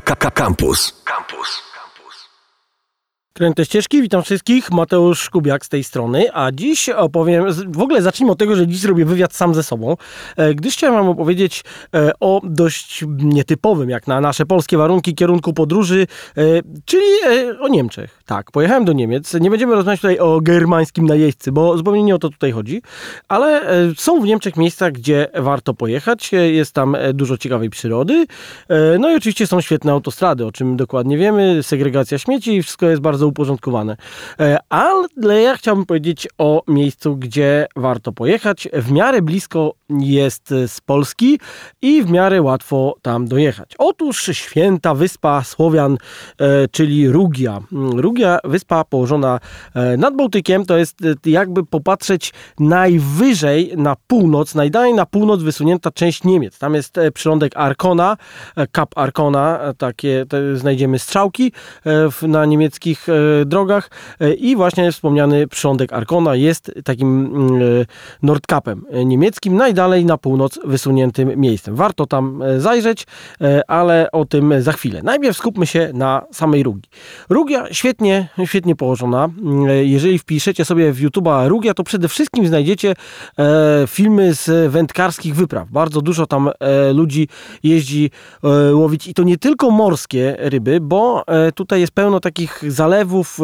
Campus. 0.00 0.92
Campus. 1.04 1.62
Kręte 3.38 3.64
ścieżki, 3.64 4.02
witam 4.02 4.22
wszystkich, 4.22 4.70
Mateusz 4.70 5.30
Kubiak 5.30 5.66
z 5.66 5.68
tej 5.68 5.84
strony, 5.84 6.26
a 6.34 6.52
dziś 6.52 6.88
opowiem, 6.88 7.44
w 7.68 7.80
ogóle 7.80 8.02
zacznijmy 8.02 8.32
od 8.32 8.38
tego, 8.38 8.56
że 8.56 8.66
dziś 8.66 8.80
zrobię 8.80 9.04
wywiad 9.04 9.34
sam 9.34 9.54
ze 9.54 9.62
sobą, 9.62 9.96
e, 10.36 10.54
gdyż 10.54 10.74
chciałem 10.74 10.96
wam 10.96 11.08
opowiedzieć 11.08 11.64
e, 11.94 12.12
o 12.20 12.40
dość 12.44 13.04
nietypowym, 13.18 13.90
jak 13.90 14.06
na 14.06 14.20
nasze 14.20 14.46
polskie 14.46 14.76
warunki, 14.76 15.14
kierunku 15.14 15.52
podróży, 15.52 16.06
e, 16.36 16.42
czyli 16.84 17.04
o 17.60 17.68
Niemczech. 17.68 18.20
Tak, 18.26 18.50
pojechałem 18.50 18.84
do 18.84 18.92
Niemiec, 18.92 19.34
nie 19.34 19.50
będziemy 19.50 19.74
rozmawiać 19.74 20.00
tutaj 20.00 20.18
o 20.18 20.40
germańskim 20.40 21.06
najeźdźcy, 21.06 21.52
bo 21.52 21.76
zupełnie 21.76 22.02
nie 22.02 22.14
o 22.14 22.18
to 22.18 22.28
tutaj 22.28 22.52
chodzi, 22.52 22.82
ale 23.28 23.62
są 23.96 24.20
w 24.20 24.24
Niemczech 24.24 24.56
miejsca, 24.56 24.90
gdzie 24.90 25.26
warto 25.34 25.74
pojechać, 25.74 26.30
jest 26.32 26.72
tam 26.72 26.96
dużo 27.14 27.38
ciekawej 27.38 27.70
przyrody, 27.70 28.26
no 28.98 29.10
i 29.10 29.16
oczywiście 29.16 29.46
są 29.46 29.60
świetne 29.60 29.92
autostrady, 29.92 30.46
o 30.46 30.52
czym 30.52 30.76
dokładnie 30.76 31.18
wiemy, 31.18 31.62
segregacja 31.62 32.18
śmieci, 32.18 32.62
wszystko 32.62 32.86
jest 32.86 33.02
bardzo 33.02 33.27
uporządkowane. 33.28 33.96
E, 34.40 34.58
ale 34.68 35.42
ja 35.42 35.56
chciałbym 35.56 35.86
powiedzieć 35.86 36.28
o 36.38 36.62
miejscu, 36.68 37.16
gdzie 37.16 37.66
warto 37.76 38.12
pojechać. 38.12 38.68
W 38.72 38.90
miarę 38.90 39.22
blisko 39.22 39.74
jest 39.90 40.54
z 40.66 40.80
Polski 40.80 41.40
i 41.82 42.02
w 42.02 42.10
miarę 42.10 42.42
łatwo 42.42 42.94
tam 43.02 43.28
dojechać. 43.28 43.74
Otóż 43.78 44.30
święta 44.32 44.94
wyspa 44.94 45.42
Słowian, 45.44 45.98
e, 46.40 46.68
czyli 46.68 47.08
Rugia. 47.08 47.60
Rugia, 47.96 48.38
wyspa 48.44 48.84
położona 48.84 49.40
e, 49.74 49.96
nad 49.96 50.16
Bałtykiem, 50.16 50.66
to 50.66 50.78
jest 50.78 50.98
jakby 51.26 51.66
popatrzeć 51.66 52.32
najwyżej 52.60 53.72
na 53.76 53.96
północ, 54.06 54.54
najdalej 54.54 54.94
na 54.94 55.06
północ 55.06 55.42
wysunięta 55.42 55.90
część 55.90 56.24
Niemiec. 56.24 56.58
Tam 56.58 56.74
jest 56.74 56.96
przylądek 57.14 57.52
Arkona, 57.56 58.16
Kap 58.72 58.98
Arkona, 58.98 59.60
takie 59.78 60.24
znajdziemy 60.54 60.98
strzałki 60.98 61.52
na 62.22 62.46
niemieckich 62.46 63.06
drogach 63.46 63.90
e, 64.20 64.32
i 64.32 64.56
właśnie 64.56 64.92
wspomniany 64.92 65.46
przyrządek 65.46 65.92
Arkona 65.92 66.34
jest 66.34 66.72
takim 66.84 67.26
mm, 67.26 67.62
e, 67.62 67.84
Nordkapem 68.22 68.84
niemieckim, 69.04 69.56
najdalej 69.56 70.04
na 70.04 70.18
północ 70.18 70.58
wysuniętym 70.64 71.40
miejscem. 71.40 71.74
Warto 71.74 72.06
tam 72.06 72.42
zajrzeć, 72.58 73.06
ale 73.68 74.10
o 74.12 74.24
tym 74.24 74.62
za 74.62 74.72
chwilę. 74.72 75.00
Najpierw 75.02 75.36
skupmy 75.36 75.66
się 75.66 75.90
na 75.94 76.22
samej 76.32 76.62
Rugi. 76.62 76.88
Rugia 77.28 77.66
świetnie, 77.72 78.28
świetnie 78.44 78.76
położona. 78.76 79.28
Jeżeli 79.82 80.18
wpiszecie 80.18 80.64
sobie 80.64 80.92
w 80.92 81.00
YouTube'a 81.00 81.48
Rugia, 81.48 81.74
to 81.74 81.84
przede 81.84 82.08
wszystkim 82.08 82.46
znajdziecie 82.46 82.94
filmy 83.86 84.34
z 84.34 84.72
wędkarskich 84.72 85.34
wypraw. 85.34 85.70
Bardzo 85.70 86.00
dużo 86.00 86.26
tam 86.26 86.50
ludzi 86.94 87.28
jeździ 87.62 88.10
łowić 88.72 89.06
i 89.06 89.14
to 89.14 89.22
nie 89.22 89.38
tylko 89.38 89.70
morskie 89.70 90.36
ryby, 90.38 90.80
bo 90.80 91.24
tutaj 91.54 91.80
jest 91.80 91.92
pełno 91.92 92.20
takich 92.20 92.62
zalewów, 92.66 93.07
zalewów, 93.08 93.38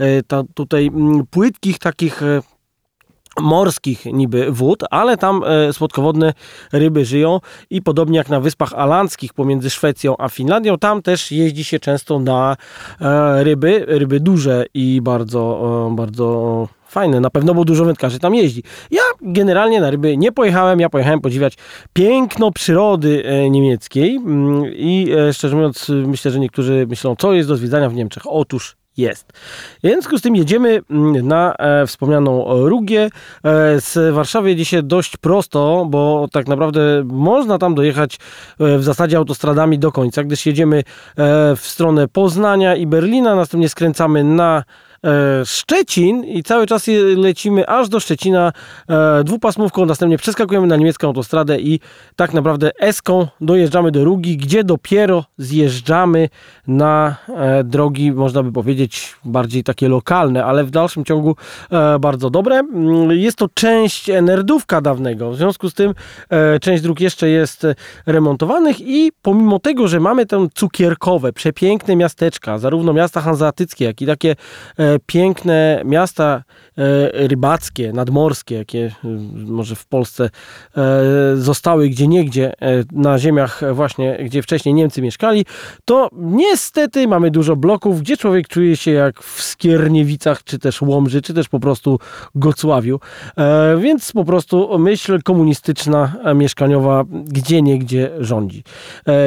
e, 0.00 0.04
e, 0.38 0.44
tutaj 0.54 0.86
mm, 0.86 1.26
płytkich 1.30 1.78
takich 1.78 2.22
e, 2.22 2.42
morskich 3.40 4.06
niby 4.06 4.52
wód, 4.52 4.84
ale 4.90 5.16
tam 5.16 5.42
słodkowodne 5.72 6.32
ryby 6.72 7.04
żyją 7.04 7.40
i 7.70 7.82
podobnie 7.82 8.18
jak 8.18 8.28
na 8.28 8.40
Wyspach 8.40 8.72
Alandzkich 8.72 9.34
pomiędzy 9.34 9.70
Szwecją 9.70 10.16
a 10.18 10.28
Finlandią, 10.28 10.78
tam 10.78 11.02
też 11.02 11.32
jeździ 11.32 11.64
się 11.64 11.78
często 11.78 12.18
na 12.18 12.56
ryby, 13.38 13.84
ryby 13.88 14.20
duże 14.20 14.64
i 14.74 15.00
bardzo, 15.02 15.90
bardzo 15.96 16.68
fajne, 16.88 17.20
na 17.20 17.30
pewno, 17.30 17.54
bo 17.54 17.64
dużo 17.64 17.84
wędkarzy 17.84 18.18
tam 18.18 18.34
jeździ. 18.34 18.62
Ja 18.90 19.02
generalnie 19.20 19.80
na 19.80 19.90
ryby 19.90 20.16
nie 20.16 20.32
pojechałem, 20.32 20.80
ja 20.80 20.88
pojechałem 20.88 21.20
podziwiać 21.20 21.54
piękno 21.92 22.52
przyrody 22.52 23.24
niemieckiej 23.50 24.16
mm, 24.16 24.64
i 24.66 25.08
szczerze 25.32 25.56
mówiąc 25.56 25.88
myślę, 25.88 26.30
że 26.30 26.40
niektórzy 26.40 26.86
myślą, 26.88 27.16
co 27.18 27.32
jest 27.32 27.48
do 27.48 27.56
zwiedzania 27.56 27.90
w 27.90 27.94
Niemczech. 27.94 28.22
Otóż 28.26 28.76
jest. 28.96 29.32
W 29.82 29.86
związku 29.86 30.18
z 30.18 30.22
tym 30.22 30.36
jedziemy 30.36 30.80
mm, 30.90 31.28
na 31.28 31.54
e, 31.54 31.86
wspomnianą 31.86 32.44
Rugię. 32.68 33.10
E, 33.44 33.80
z 33.80 34.14
Warszawy 34.14 34.48
jedzie 34.48 34.64
się 34.64 34.82
dość 34.82 35.16
prosto, 35.16 35.86
bo 35.90 36.28
tak 36.32 36.48
naprawdę 36.48 37.02
można 37.04 37.58
tam 37.58 37.74
dojechać 37.74 38.18
e, 38.60 38.78
w 38.78 38.84
zasadzie 38.84 39.16
autostradami 39.16 39.78
do 39.78 39.92
końca, 39.92 40.24
gdyż 40.24 40.46
jedziemy 40.46 40.76
e, 40.76 40.82
w 41.56 41.60
stronę 41.60 42.08
Poznania 42.08 42.76
i 42.76 42.86
Berlina, 42.86 43.34
następnie 43.34 43.68
skręcamy 43.68 44.24
na 44.24 44.64
Szczecin 45.44 46.24
i 46.24 46.42
cały 46.42 46.66
czas 46.66 46.86
lecimy 47.16 47.68
aż 47.68 47.88
do 47.88 48.00
Szczecina 48.00 48.52
e, 48.88 49.24
dwupasmówką, 49.24 49.86
następnie 49.86 50.18
przeskakujemy 50.18 50.66
na 50.66 50.76
niemiecką 50.76 51.06
autostradę 51.06 51.60
i 51.60 51.80
tak 52.16 52.34
naprawdę 52.34 52.70
Eską 52.80 53.26
dojeżdżamy 53.40 53.90
do 53.90 54.04
Rugi, 54.04 54.36
gdzie 54.36 54.64
dopiero 54.64 55.24
zjeżdżamy 55.38 56.28
na 56.66 57.16
e, 57.28 57.64
drogi, 57.64 58.12
można 58.12 58.42
by 58.42 58.52
powiedzieć, 58.52 59.14
bardziej 59.24 59.64
takie 59.64 59.88
lokalne, 59.88 60.44
ale 60.44 60.64
w 60.64 60.70
dalszym 60.70 61.04
ciągu 61.04 61.36
bardzo 62.00 62.30
dobre. 62.30 62.58
Mm, 62.58 63.10
jest 63.10 63.36
to 63.36 63.48
część 63.54 64.10
nerdówka 64.22 64.80
dawnego, 64.80 65.30
w 65.30 65.36
związku 65.36 65.70
z 65.70 65.74
tym 65.74 65.94
część 66.60 66.82
dróg 66.82 67.00
jeszcze 67.00 67.28
jest 67.28 67.66
remontowanych 68.06 68.80
i 68.80 69.12
pomimo 69.22 69.58
tego, 69.58 69.88
że 69.88 70.00
mamy 70.00 70.26
tam 70.26 70.48
cukierkowe, 70.54 71.32
przepiękne 71.32 71.96
miasteczka, 71.96 72.58
zarówno 72.58 72.92
miasta 72.92 73.20
hanzeatyckie, 73.20 73.84
jak 73.84 74.02
i 74.02 74.06
takie 74.06 74.36
piękne 75.06 75.82
miasta 75.84 76.42
e, 76.78 77.28
rybackie, 77.28 77.92
nadmorskie, 77.92 78.54
jakie 78.54 78.92
e, 79.04 79.08
może 79.46 79.74
w 79.74 79.86
Polsce 79.86 80.30
e, 80.76 80.80
zostały 81.36 81.88
gdzie 81.88 82.06
niegdzie 82.06 82.52
na 82.92 83.18
ziemiach 83.18 83.62
właśnie, 83.72 84.18
gdzie 84.24 84.42
wcześniej 84.42 84.74
Niemcy 84.74 85.02
mieszkali, 85.02 85.44
to 85.84 86.08
niestety 86.12 87.08
mamy 87.08 87.30
dużo 87.30 87.56
bloków, 87.56 88.00
gdzie 88.00 88.16
człowiek 88.16 88.48
czuje 88.48 88.76
się 88.76 88.90
jak 88.90 89.22
w 89.22 89.42
Skierniewicach, 89.42 90.44
czy 90.44 90.58
też 90.58 90.82
Łomży, 90.82 91.22
czy 91.22 91.34
też 91.34 91.48
po 91.48 91.60
prostu 91.60 91.98
Gocławiu. 92.34 93.00
Więc 93.78 94.12
po 94.12 94.24
prostu 94.24 94.78
myśl 94.78 95.22
komunistyczna, 95.22 96.12
mieszkaniowa 96.34 97.04
gdzie 97.08 97.62
niegdzie 97.62 98.10
rządzi. 98.18 98.62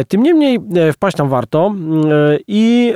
Tym 0.07 0.24
niemniej 0.24 0.59
wpaść 0.94 1.18
tam 1.18 1.30
warto 1.30 1.75
i 2.47 2.94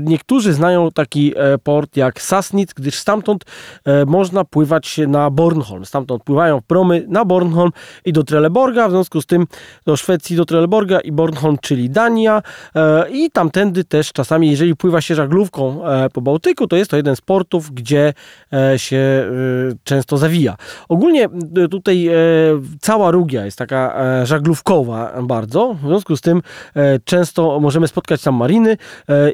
niektórzy 0.00 0.52
znają 0.52 0.90
taki 0.90 1.34
port 1.62 1.96
jak 1.96 2.22
Sassnitz, 2.22 2.74
gdyż 2.74 2.94
stamtąd 2.94 3.44
e, 3.84 4.04
można 4.04 4.44
pływać 4.44 5.00
na 5.08 5.30
Bornholm. 5.30 5.84
Stamtąd 5.84 6.22
pływają 6.22 6.60
promy 6.66 7.04
na 7.08 7.24
Bornholm 7.24 7.70
i 8.04 8.12
do 8.12 8.24
Trelleborga, 8.24 8.88
w 8.88 8.90
związku 8.90 9.20
z 9.20 9.26
tym 9.26 9.46
do 9.86 9.96
Szwecji, 9.96 10.36
do 10.36 10.44
Trelleborga 10.44 11.00
i 11.00 11.12
Bornholm, 11.12 11.56
czyli 11.62 11.90
Dania 11.90 12.42
e, 12.74 13.10
i 13.10 13.30
tamtędy 13.30 13.84
też 13.84 14.12
czasami, 14.12 14.50
jeżeli 14.50 14.76
pływa 14.76 15.00
się 15.00 15.14
żaglówką 15.14 15.80
po 16.12 16.20
Bałtyku, 16.20 16.66
to 16.66 16.76
jest 16.76 16.90
to 16.90 16.96
jeden 16.96 17.16
z 17.16 17.20
portów, 17.20 17.70
gdzie 17.70 18.14
się 18.76 19.30
często 19.84 20.16
zawija. 20.16 20.56
Ogólnie 20.88 21.28
tutaj 21.70 22.10
cała 22.80 23.10
Rugia 23.10 23.44
jest 23.44 23.58
taka 23.58 23.94
żaglówkowa 24.26 25.22
bardzo, 25.22 25.74
w 25.74 25.86
związku 25.86 26.16
z 26.16 26.20
tym 26.20 26.42
często 27.04 27.60
możemy 27.60 27.88
spotkać 27.88 28.22
tam 28.22 28.34
mariny 28.34 28.76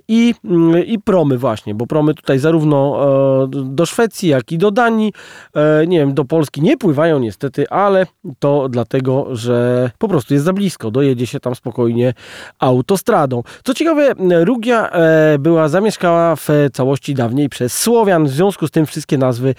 i, 0.08 0.34
mm, 0.44 0.86
i 0.86 0.98
promy 0.98 1.38
właśnie, 1.38 1.74
bo 1.74 1.83
bo 1.84 1.88
promy 1.88 2.14
tutaj 2.14 2.38
zarówno 2.38 2.98
e, 3.44 3.48
do 3.64 3.86
Szwecji, 3.86 4.28
jak 4.28 4.52
i 4.52 4.58
do 4.58 4.70
Danii, 4.70 5.12
e, 5.54 5.86
nie 5.86 5.98
wiem, 5.98 6.14
do 6.14 6.24
Polski 6.24 6.62
nie 6.62 6.76
pływają 6.76 7.18
niestety, 7.18 7.68
ale 7.68 8.06
to 8.38 8.68
dlatego, 8.68 9.36
że 9.36 9.90
po 9.98 10.08
prostu 10.08 10.34
jest 10.34 10.46
za 10.46 10.52
blisko, 10.52 10.90
dojedzie 10.90 11.26
się 11.26 11.40
tam 11.40 11.54
spokojnie 11.54 12.14
autostradą. 12.58 13.42
Co 13.64 13.74
ciekawe, 13.74 14.12
Rugia 14.44 14.90
e, 14.90 15.38
była 15.38 15.68
zamieszkała 15.68 16.36
w 16.36 16.48
całości 16.72 17.14
dawniej 17.14 17.48
przez 17.48 17.78
Słowian, 17.78 18.24
w 18.24 18.30
związku 18.30 18.66
z 18.66 18.70
tym 18.70 18.86
wszystkie 18.86 19.18
nazwy 19.18 19.54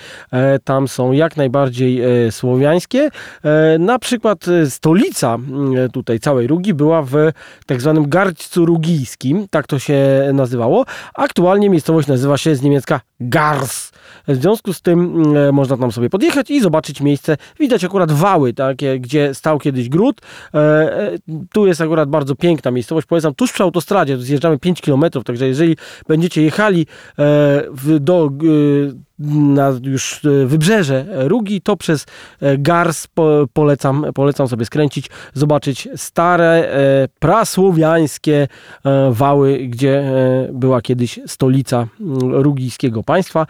tam 0.64 0.88
są 0.88 1.12
jak 1.12 1.38
najbardziej 1.38 2.02
słowiańskie. 2.32 3.10
Na 3.80 4.00
przykład 4.00 4.46
stolica 4.70 5.38
tutaj 5.94 6.20
całej 6.20 6.48
Rugi 6.48 6.74
była 6.74 7.02
w 7.02 7.16
tak 7.66 7.82
zwanym 7.82 8.10
Garćcu 8.10 8.66
Rugijskim, 8.66 9.48
tak 9.50 9.68
to 9.68 9.80
się 9.80 10.30
nazywało. 10.34 10.86
Aktualnie 11.14 11.70
miejscowość 11.70 12.08
nazywa 12.08 12.15
się 12.38 12.56
z 12.56 12.62
niemiecka 12.62 13.02
Gars. 13.20 13.92
W 14.28 14.36
związku 14.36 14.74
z 14.74 14.82
tym 14.82 15.00
mm, 15.00 15.38
e, 15.38 15.52
można 15.52 15.78
tam 15.78 15.92
sobie 15.92 16.10
podjechać 16.10 16.52
i 16.52 16.62
zobaczyć 16.62 17.02
miejsce. 17.02 17.38
Widać 17.60 17.84
akurat 17.84 18.12
wały, 18.12 18.54
takie, 18.54 19.00
gdzie 19.00 19.34
stał 19.34 19.60
kiedyś 19.60 19.90
gród. 19.90 20.22
E, 20.54 20.58
e, 20.58 21.18
tu 21.54 21.68
jest 21.68 21.82
akurat 21.82 22.10
bardzo 22.10 22.36
piękna 22.36 22.72
miejscowość. 22.72 23.08
Polecam 23.08 23.36
tuż 23.36 23.52
przy 23.52 23.64
autostradzie, 23.64 24.18
zjeżdżamy 24.18 24.60
5 24.60 24.82
km, 24.82 25.04
także 25.26 25.48
jeżeli 25.48 25.78
będziecie 26.08 26.42
jechali 26.42 26.88
do 28.00 28.30
na 29.20 29.72
już 29.84 30.22
wybrzeże 30.46 31.06
Rugi, 31.28 31.62
to 31.62 31.78
przez 31.78 32.06
Gars 32.58 33.08
polecam, 33.54 34.06
polecam 34.16 34.48
sobie 34.48 34.66
skręcić, 34.66 35.10
zobaczyć 35.34 35.88
stare, 35.96 36.70
prasłowiańskie 37.20 38.48
wały, 39.12 39.58
gdzie 39.58 40.12
była 40.54 40.82
kiedyś 40.82 41.20
stolica 41.28 41.88
mm, 42.00 42.36
rugijskiego 42.36 43.04
państwa. 43.06 43.48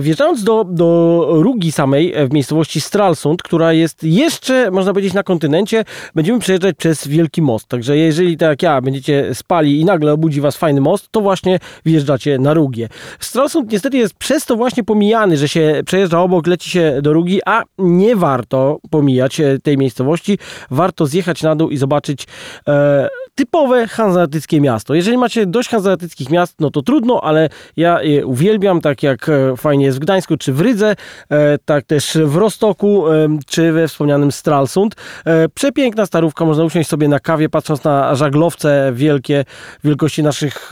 Wjeżdżając 0.00 0.44
do, 0.44 0.64
do 0.64 1.26
Rugi 1.30 1.72
samej 1.72 2.14
w 2.28 2.32
miejscowości 2.32 2.80
Stralsund, 2.80 3.42
która 3.42 3.72
jest 3.72 4.04
jeszcze, 4.04 4.70
można 4.70 4.92
powiedzieć, 4.92 5.14
na 5.14 5.22
kontynencie, 5.22 5.84
będziemy 6.14 6.38
przejeżdżać 6.38 6.76
przez 6.76 7.08
Wielki 7.08 7.42
Most. 7.42 7.68
Także 7.68 7.96
jeżeli 7.96 8.36
tak 8.36 8.48
jak 8.48 8.62
ja 8.62 8.80
będziecie 8.80 9.34
spali 9.34 9.80
i 9.80 9.84
nagle 9.84 10.12
obudzi 10.12 10.40
was 10.40 10.56
fajny 10.56 10.80
most, 10.80 11.08
to 11.10 11.20
właśnie 11.20 11.58
wjeżdżacie 11.84 12.38
na 12.38 12.54
Rugię. 12.54 12.88
Stralsund 13.20 13.72
niestety 13.72 13.96
jest 13.96 14.14
przez 14.14 14.46
to 14.46 14.56
właśnie 14.56 14.84
pomijany, 14.84 15.36
że 15.36 15.48
się 15.48 15.82
przejeżdża 15.86 16.20
obok, 16.20 16.46
leci 16.46 16.70
się 16.70 16.98
do 17.02 17.12
Rugi, 17.12 17.40
a 17.46 17.62
nie 17.78 18.16
warto 18.16 18.78
pomijać 18.90 19.40
tej 19.62 19.78
miejscowości. 19.78 20.38
Warto 20.70 21.06
zjechać 21.06 21.42
na 21.42 21.56
dół 21.56 21.70
i 21.70 21.76
zobaczyć 21.76 22.26
e, 22.68 23.08
typowe 23.36 23.86
hanzeatyckie 23.86 24.60
miasto. 24.60 24.94
Jeżeli 24.94 25.16
macie 25.16 25.46
dość 25.46 25.68
hanzeatyckich 25.68 26.30
miast, 26.30 26.60
no 26.60 26.70
to 26.70 26.82
trudno, 26.82 27.20
ale 27.24 27.48
ja 27.76 28.02
je 28.02 28.26
uwielbiam, 28.26 28.80
tak 28.80 29.02
jak 29.02 29.28
e, 29.28 29.56
fajnie 29.56 29.84
jest 29.84 29.98
w 29.98 30.00
Gdańsku 30.00 30.36
czy 30.36 30.52
w 30.52 30.60
Rydze, 30.60 30.96
e, 31.28 31.58
tak 31.64 31.84
też 31.84 32.18
w 32.24 32.36
Rostoku 32.36 33.12
e, 33.12 33.28
czy 33.46 33.72
we 33.72 33.88
wspomnianym 33.88 34.32
Stralsund. 34.32 34.94
Przepiękna 35.54 36.06
starówka, 36.06 36.44
można 36.44 36.64
usiąść 36.64 36.88
sobie 36.88 37.08
na 37.08 37.20
kawie, 37.20 37.48
patrząc 37.48 37.84
na 37.84 38.14
żaglowce 38.14 38.92
wielkie, 38.94 39.44
wielkości 39.84 40.22
naszych 40.22 40.70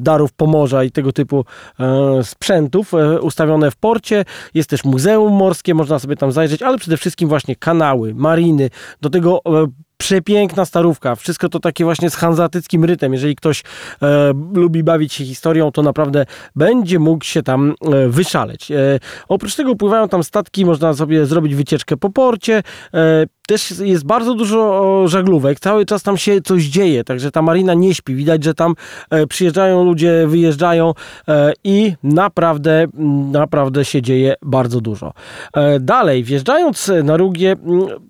darów 0.00 0.32
Pomorza 0.32 0.84
i 0.84 0.90
tego 0.90 1.12
typu 1.12 1.44
sprzętów 2.22 2.92
ustawione 3.20 3.70
w 3.70 3.76
porcie. 3.76 4.24
Jest 4.54 4.70
też 4.70 4.84
muzeum 4.84 5.32
morskie, 5.32 5.74
można 5.74 5.98
sobie 5.98 6.16
tam 6.16 6.32
zajrzeć, 6.32 6.62
ale 6.62 6.78
przede 6.78 6.96
wszystkim 6.96 7.28
właśnie 7.28 7.56
kanały, 7.56 8.14
mariny, 8.14 8.70
do 9.00 9.10
tego 9.10 9.42
przepiękna 9.96 10.64
starówka. 10.64 11.14
Wszystko 11.14 11.48
to 11.48 11.60
takie 11.60 11.84
właśnie 11.84 12.10
z 12.10 12.14
hanzatyckim 12.14 12.84
rytem. 12.84 13.12
Jeżeli 13.12 13.36
ktoś 13.36 13.62
e, 14.02 14.32
lubi 14.54 14.82
bawić 14.82 15.12
się 15.12 15.24
historią, 15.24 15.72
to 15.72 15.82
naprawdę 15.82 16.26
będzie 16.56 16.98
mógł 16.98 17.24
się 17.24 17.42
tam 17.42 17.74
e, 17.92 18.08
wyszaleć. 18.08 18.70
E, 18.70 19.00
oprócz 19.28 19.54
tego 19.54 19.76
pływają 19.76 20.08
tam 20.08 20.24
statki, 20.24 20.64
można 20.64 20.94
sobie 20.94 21.26
zrobić 21.26 21.54
wycieczkę 21.54 21.96
po 21.96 22.10
porcie. 22.10 22.62
E, 22.94 23.26
też 23.46 23.70
jest 23.70 24.04
bardzo 24.04 24.34
dużo 24.34 25.08
żaglówek, 25.08 25.60
cały 25.60 25.86
czas 25.86 26.02
tam 26.02 26.16
się 26.16 26.40
coś 26.40 26.64
dzieje, 26.64 27.04
także 27.04 27.30
ta 27.30 27.42
marina 27.42 27.74
nie 27.74 27.94
śpi. 27.94 28.14
Widać, 28.14 28.44
że 28.44 28.54
tam 28.54 28.74
e, 29.10 29.26
przyjeżdżają 29.26 29.84
ludzie, 29.84 30.26
wyjeżdżają 30.26 30.92
e, 31.28 31.52
i 31.64 31.92
naprawdę, 32.02 32.86
naprawdę 33.32 33.84
się 33.84 34.02
dzieje 34.02 34.34
bardzo 34.42 34.80
dużo. 34.80 35.12
Dalej, 35.80 36.24
wjeżdżając 36.24 36.90
na 37.04 37.16
Rugię, 37.16 37.56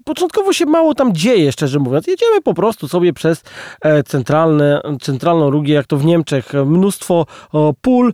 początkowo 0.05 0.53
się 0.53 0.67
mało 0.67 0.95
tam 0.95 1.15
dzieje, 1.15 1.53
szczerze 1.53 1.76
mówiąc. 1.79 2.07
Jedziemy 2.07 2.41
po 2.41 2.55
prostu 2.55 2.89
sobie 2.89 3.13
przez 3.13 3.43
centralne, 4.07 4.81
centralną 5.01 5.51
Rugię, 5.51 5.75
jak 5.75 5.87
to 5.87 5.97
w 5.97 6.05
Niemczech, 6.05 6.53
mnóstwo 6.67 7.27
pól 7.81 8.13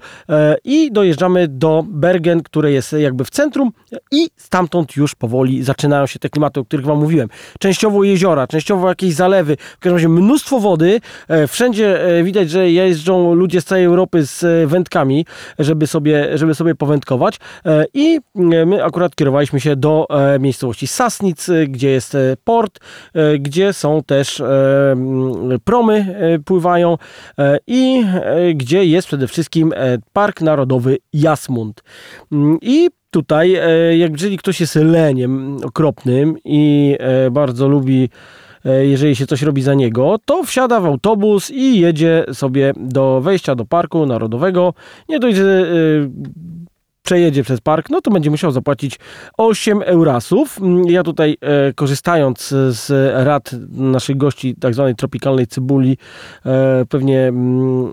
i 0.65 0.93
dojeżdżamy 0.93 1.49
do 1.49 1.85
Bergen, 1.87 2.43
które 2.43 2.73
jest 2.73 2.93
jakby 2.93 3.25
w 3.25 3.31
centrum 3.31 3.73
i 4.11 4.29
stamtąd 4.37 4.97
już 4.97 5.15
powoli 5.15 5.63
zaczynają 5.63 6.07
się 6.07 6.19
te 6.19 6.29
klimaty, 6.29 6.61
o 6.61 6.65
których 6.65 6.87
wam 6.87 6.99
mówiłem. 6.99 7.29
Częściowo 7.59 8.05
jeziora, 8.05 8.47
częściowo 8.47 8.89
jakieś 8.89 9.15
zalewy, 9.15 9.57
w 9.57 9.79
każdym 9.79 9.97
razie 9.97 10.09
mnóstwo 10.09 10.61
wody. 10.61 11.01
E, 11.29 11.47
wszędzie 11.47 12.19
e, 12.19 12.23
widać, 12.23 12.51
że 12.51 12.71
jeżdżą 12.71 13.35
ludzie 13.35 13.61
z 13.61 13.65
całej 13.65 13.85
Europy 13.85 14.27
z 14.27 14.45
e, 14.45 14.67
wędkami, 14.67 15.27
żeby 15.59 15.87
sobie, 15.87 16.39
żeby 16.39 16.55
sobie 16.55 16.75
powędkować. 16.75 17.39
I 17.95 18.21
my 18.35 18.85
akurat 18.85 19.17
kierowaliśmy 19.17 19.61
się 19.61 19.77
do 19.77 20.07
miejscowości 20.41 20.87
Sasnic, 20.87 21.47
gdzie 21.69 21.91
jest 21.91 22.17
port, 22.45 22.81
gdzie 23.39 23.52
są 23.73 24.03
też 24.07 24.43
promy 25.65 26.15
pływają 26.45 26.99
i 27.67 28.05
gdzie 28.55 28.85
jest 28.85 29.09
przede 29.09 29.27
wszystkim 29.27 29.73
Park 30.13 30.41
Narodowy 30.41 30.99
Jasmund. 31.13 31.83
I 32.63 32.91
tutaj, 33.13 33.55
e, 33.55 33.97
jak 33.97 34.13
jeżeli 34.13 34.39
ktoś 34.39 34.61
jest 34.61 34.75
leniem 34.75 35.57
okropnym 35.65 36.37
i 36.45 36.97
e, 37.01 37.31
bardzo 37.31 37.69
lubi 37.69 38.09
e, 38.65 38.87
jeżeli 38.87 39.17
się 39.17 39.27
coś 39.27 39.43
robi 39.43 39.63
za 39.63 39.75
niego, 39.75 40.17
to 40.25 40.45
wsiada 40.45 40.81
w 40.81 40.87
autobus 40.87 41.51
i 41.51 41.81
jedzie 41.81 42.25
sobie 42.33 42.73
do 42.77 43.21
wejścia 43.21 43.55
do 43.55 43.65
Parku 43.65 44.07
Narodowego. 44.07 44.75
Nie 45.09 45.19
dojdzie 45.19 45.45
przejedzie 47.03 47.43
przez 47.43 47.61
park, 47.61 47.91
no 47.91 48.01
to 48.01 48.11
będzie 48.11 48.31
musiał 48.31 48.51
zapłacić 48.51 48.99
8 49.39 49.83
eurasów. 49.83 50.59
Ja 50.87 51.03
tutaj 51.03 51.37
e, 51.41 51.73
korzystając 51.73 52.49
z 52.69 52.91
rad 53.27 53.51
naszych 53.71 54.17
gości 54.17 54.55
tak 54.61 54.75
zwanej 54.75 54.95
tropikalnej 54.95 55.47
cybuli 55.47 55.99
e, 56.47 56.85
pewnie 56.89 57.29
mm, 57.29 57.93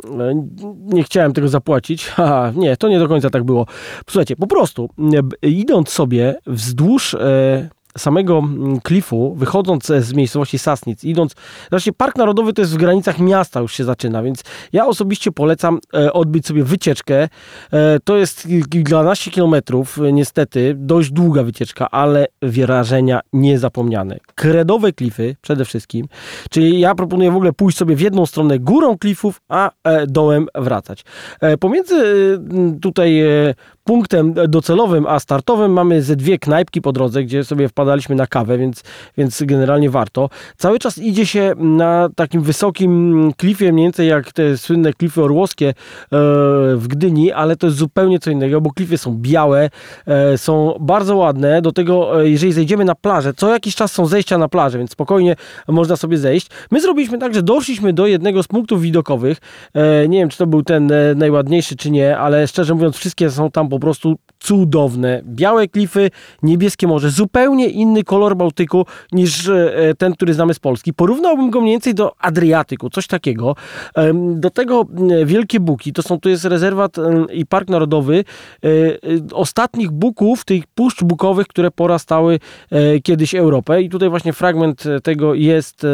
nie 0.86 1.04
chciałem 1.04 1.34
tego 1.34 1.48
zapłacić. 1.48 2.08
Haha, 2.16 2.52
nie, 2.56 2.78
to 2.78 2.90
nie 2.90 3.00
do 3.00 3.08
końca 3.08 3.30
tak 3.30 3.44
było. 3.44 3.66
Słuchajcie, 4.10 4.36
po 4.36 4.48
prostu 4.48 4.90
idąc 5.42 5.90
sobie 5.90 6.36
wzdłuż 6.48 7.14
e, 7.14 7.70
samego 8.00 8.38
mm, 8.38 8.80
klifu, 8.82 9.36
wychodząc 9.36 9.86
z 9.86 10.14
miejscowości 10.14 10.60
Sasnic, 10.60 11.04
idąc, 11.04 11.36
znaczy 11.70 11.94
Park 11.94 12.18
Narodowy 12.18 12.54
to 12.54 12.62
jest 12.62 12.74
w 12.74 12.78
granicach 12.78 13.20
miasta 13.20 13.60
już 13.60 13.74
się 13.74 13.84
zaczyna, 13.84 14.24
więc 14.24 14.44
ja 14.74 14.88
osobiście 14.88 15.32
polecam 15.32 15.80
e, 15.94 16.14
odbyć 16.14 16.48
sobie 16.48 16.64
wycieczkę. 16.64 17.30
E, 17.74 18.00
to 18.04 18.18
jest 18.18 18.48
kilkanaście 18.72 19.32
kilometrów, 19.32 19.98
e, 19.98 20.14
niestety, 20.14 20.74
dość 20.78 21.12
długa 21.12 21.44
wycieczka, 21.44 21.92
ale 21.92 22.28
wrażenia 22.42 23.20
niezapomniane. 23.34 24.18
Kredowe 24.36 24.94
klify 24.94 25.36
przede 25.42 25.66
wszystkim, 25.66 26.08
czyli 26.50 26.80
ja 26.80 26.96
proponuję 26.96 27.32
w 27.32 27.36
ogóle 27.36 27.54
pójść 27.54 27.78
sobie 27.78 27.96
w 27.96 28.02
jedną 28.02 28.26
stronę 28.26 28.60
górą 28.60 28.98
klifów, 28.98 29.42
a 29.50 29.72
dołem 30.08 30.48
wracać. 30.56 31.04
Pomiędzy 31.60 31.96
tutaj 32.82 33.24
punktem 33.84 34.34
docelowym, 34.48 35.08
a 35.08 35.20
startowym 35.20 35.74
mamy 35.74 36.02
ze 36.02 36.16
dwie 36.16 36.40
knajpki 36.40 36.82
po 36.82 36.92
drodze, 36.92 37.24
gdzie 37.24 37.44
sobie 37.44 37.70
wpadaliśmy 37.90 38.16
na 38.16 38.28
kawę, 38.28 38.58
więc, 38.58 38.84
więc 39.18 39.44
generalnie 39.44 39.90
warto. 39.90 40.30
Cały 40.58 40.80
czas 40.80 40.98
idzie 40.98 41.26
się 41.26 41.54
na 41.58 42.10
takim 42.16 42.42
wysokim 42.42 43.32
klifie, 43.38 43.74
mniej 43.74 43.86
więcej 43.86 44.08
jak 44.08 44.34
te 44.34 44.58
słynne 44.58 44.94
klify 44.94 45.24
orłowskie 45.24 45.70
e, 45.70 45.74
w 46.76 46.86
Gdyni, 46.88 47.32
ale 47.32 47.56
to 47.56 47.68
jest 47.68 47.78
zupełnie 47.78 48.20
co 48.20 48.32
innego, 48.32 48.62
bo 48.62 48.72
klify 48.72 48.98
są 48.98 49.18
białe, 49.18 49.70
e, 50.06 50.38
są 50.38 50.78
bardzo 50.80 51.16
ładne. 51.16 51.62
Do 51.62 51.72
tego, 51.72 52.22
e, 52.22 52.30
jeżeli 52.30 52.54
zejdziemy 52.54 52.86
na 52.86 52.96
plażę, 52.96 53.34
co 53.34 53.54
jakiś 53.54 53.76
czas 53.76 53.92
są 53.92 54.06
zejścia 54.06 54.38
na 54.38 54.48
plażę, 54.48 54.78
więc 54.78 54.92
spokojnie 54.92 55.36
można 55.68 55.96
sobie 55.96 56.18
zejść. 56.18 56.48
My 56.72 56.82
zrobiliśmy 56.82 57.18
tak, 57.18 57.34
że 57.34 57.44
doszliśmy 57.44 57.94
do 57.94 58.08
jednego 58.08 58.44
z 58.44 58.48
punktów 58.48 58.82
widokowych. 58.82 59.38
Nie 60.10 60.20
wiem, 60.20 60.30
czy 60.30 60.38
to 60.38 60.48
był 60.48 60.64
ten 60.64 60.92
najładniejszy, 61.16 61.76
czy 61.76 61.92
nie, 61.92 62.18
ale 62.18 62.48
szczerze 62.48 62.74
mówiąc, 62.74 62.98
wszystkie 62.98 63.30
są 63.30 63.52
tam 63.52 63.70
po 63.70 63.80
prostu 63.80 64.16
cudowne. 64.40 65.22
Białe 65.26 65.68
klify, 65.68 66.10
niebieskie 66.44 66.88
morze, 66.88 67.10
zupełnie 67.10 67.68
inny 67.68 68.04
kolor 68.04 68.36
Bałtyku 68.36 68.86
niż 69.12 69.48
e, 69.48 69.94
ten, 69.98 70.14
który 70.14 70.34
znamy 70.34 70.54
z 70.54 70.60
Polski. 70.60 70.94
Porównałbym 70.94 71.50
go 71.50 71.62
mniej 71.62 71.74
więcej 71.74 71.96
do 71.96 72.16
Adriatyku, 72.20 72.90
coś 72.90 73.08
takiego. 73.08 73.56
Do 74.36 74.50
tego 74.50 74.86
Wielkie 75.26 75.60
Buki, 75.60 75.94
to 75.94 76.02
są, 76.02 76.20
tu 76.20 76.30
jest 76.30 76.46
rezerwat 76.46 76.96
i 77.34 77.46
park 77.46 77.70
narodowy 77.70 78.24
e, 78.64 78.68
e, 78.68 79.00
ostatnich 79.34 79.92
buków, 79.92 80.46
tych 80.46 80.68
puszcz 80.68 81.04
bukowych, 81.04 81.48
które 81.48 81.72
porastały 81.72 82.40
kiedyś 83.04 83.36
Europę 83.36 83.82
i 83.82 83.90
tutaj 83.90 84.10
właśnie 84.10 84.34
fragment 84.34 84.84
tego 85.04 85.34
jest 85.34 85.86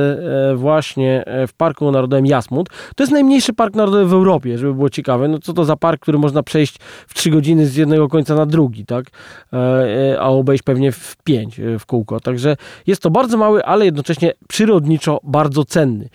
właśnie 0.56 1.24
w 1.48 1.54
Parku 1.54 1.92
Narodowym 1.92 2.26
Jasmund. 2.26 2.70
To 2.96 3.04
jest 3.04 3.14
najmniejszy 3.14 3.54
park 3.54 3.76
narodowy 3.76 4.06
w 4.06 4.14
Europie, 4.14 4.58
żeby 4.58 4.74
było 4.74 4.90
ciekawe. 4.90 5.28
No 5.28 5.40
co 5.40 5.54
to 5.54 5.66
za 5.66 5.76
park, 5.76 6.02
który 6.02 6.18
można 6.18 6.44
przejść 6.44 6.78
w 7.08 7.14
3 7.14 7.30
godziny 7.30 7.68
z 7.68 7.76
jednego 7.76 8.08
końca 8.08 8.35
na 8.36 8.46
drugi, 8.46 8.86
tak? 8.86 9.06
E, 9.54 9.58
e, 9.58 10.20
a 10.22 10.28
obejść 10.28 10.64
pewnie 10.64 10.92
w 10.92 11.16
pięć 11.24 11.60
e, 11.60 11.80
w 11.80 11.86
kółko. 11.86 12.20
Także 12.20 12.58
jest 12.88 13.02
to 13.02 13.10
bardzo 13.10 13.38
mały, 13.38 13.66
ale 13.66 13.86
jednocześnie 13.86 14.34
przyrodniczo 14.48 15.20
bardzo 15.24 15.66
cenny. 15.66 16.10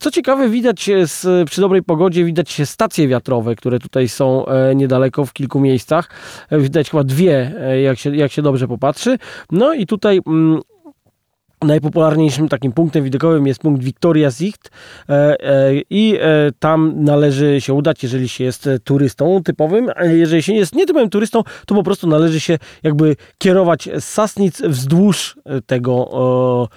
Co 0.00 0.10
ciekawe, 0.10 0.48
widać 0.48 0.90
z, 1.04 1.48
przy 1.50 1.60
dobrej 1.60 1.82
pogodzie, 1.82 2.24
widać 2.24 2.60
stacje 2.64 3.08
wiatrowe, 3.08 3.56
które 3.56 3.78
tutaj 3.78 4.08
są 4.08 4.44
niedaleko 4.74 5.24
w 5.24 5.32
kilku 5.32 5.60
miejscach. 5.60 6.10
Widać 6.50 6.90
chyba 6.90 7.04
dwie, 7.04 7.52
jak 7.82 7.98
się, 7.98 8.16
jak 8.16 8.32
się 8.32 8.42
dobrze 8.42 8.68
popatrzy. 8.68 9.18
No 9.50 9.74
i 9.74 9.86
tutaj 9.86 10.20
mm, 10.26 10.60
Najpopularniejszym 11.62 12.48
takim 12.48 12.72
punktem 12.72 13.04
widokowym 13.04 13.46
jest 13.46 13.60
punkt 13.60 13.82
Victoria 13.82 14.30
Sicht 14.30 14.70
e, 15.08 15.12
e, 15.40 15.72
i 15.90 16.16
e, 16.20 16.52
tam 16.58 16.92
należy 16.96 17.60
się 17.60 17.74
udać, 17.74 18.02
jeżeli 18.02 18.28
się 18.28 18.44
jest 18.44 18.68
turystą 18.84 19.42
typowym. 19.42 19.90
Jeżeli 20.00 20.42
się 20.42 20.52
jest 20.52 20.74
nietypowym 20.74 21.10
turystą, 21.10 21.42
to 21.66 21.74
po 21.74 21.82
prostu 21.82 22.06
należy 22.06 22.40
się 22.40 22.58
jakby 22.82 23.16
kierować 23.38 23.88
z 23.98 24.04
Sasnic 24.04 24.62
wzdłuż 24.62 25.38
tego 25.66 26.68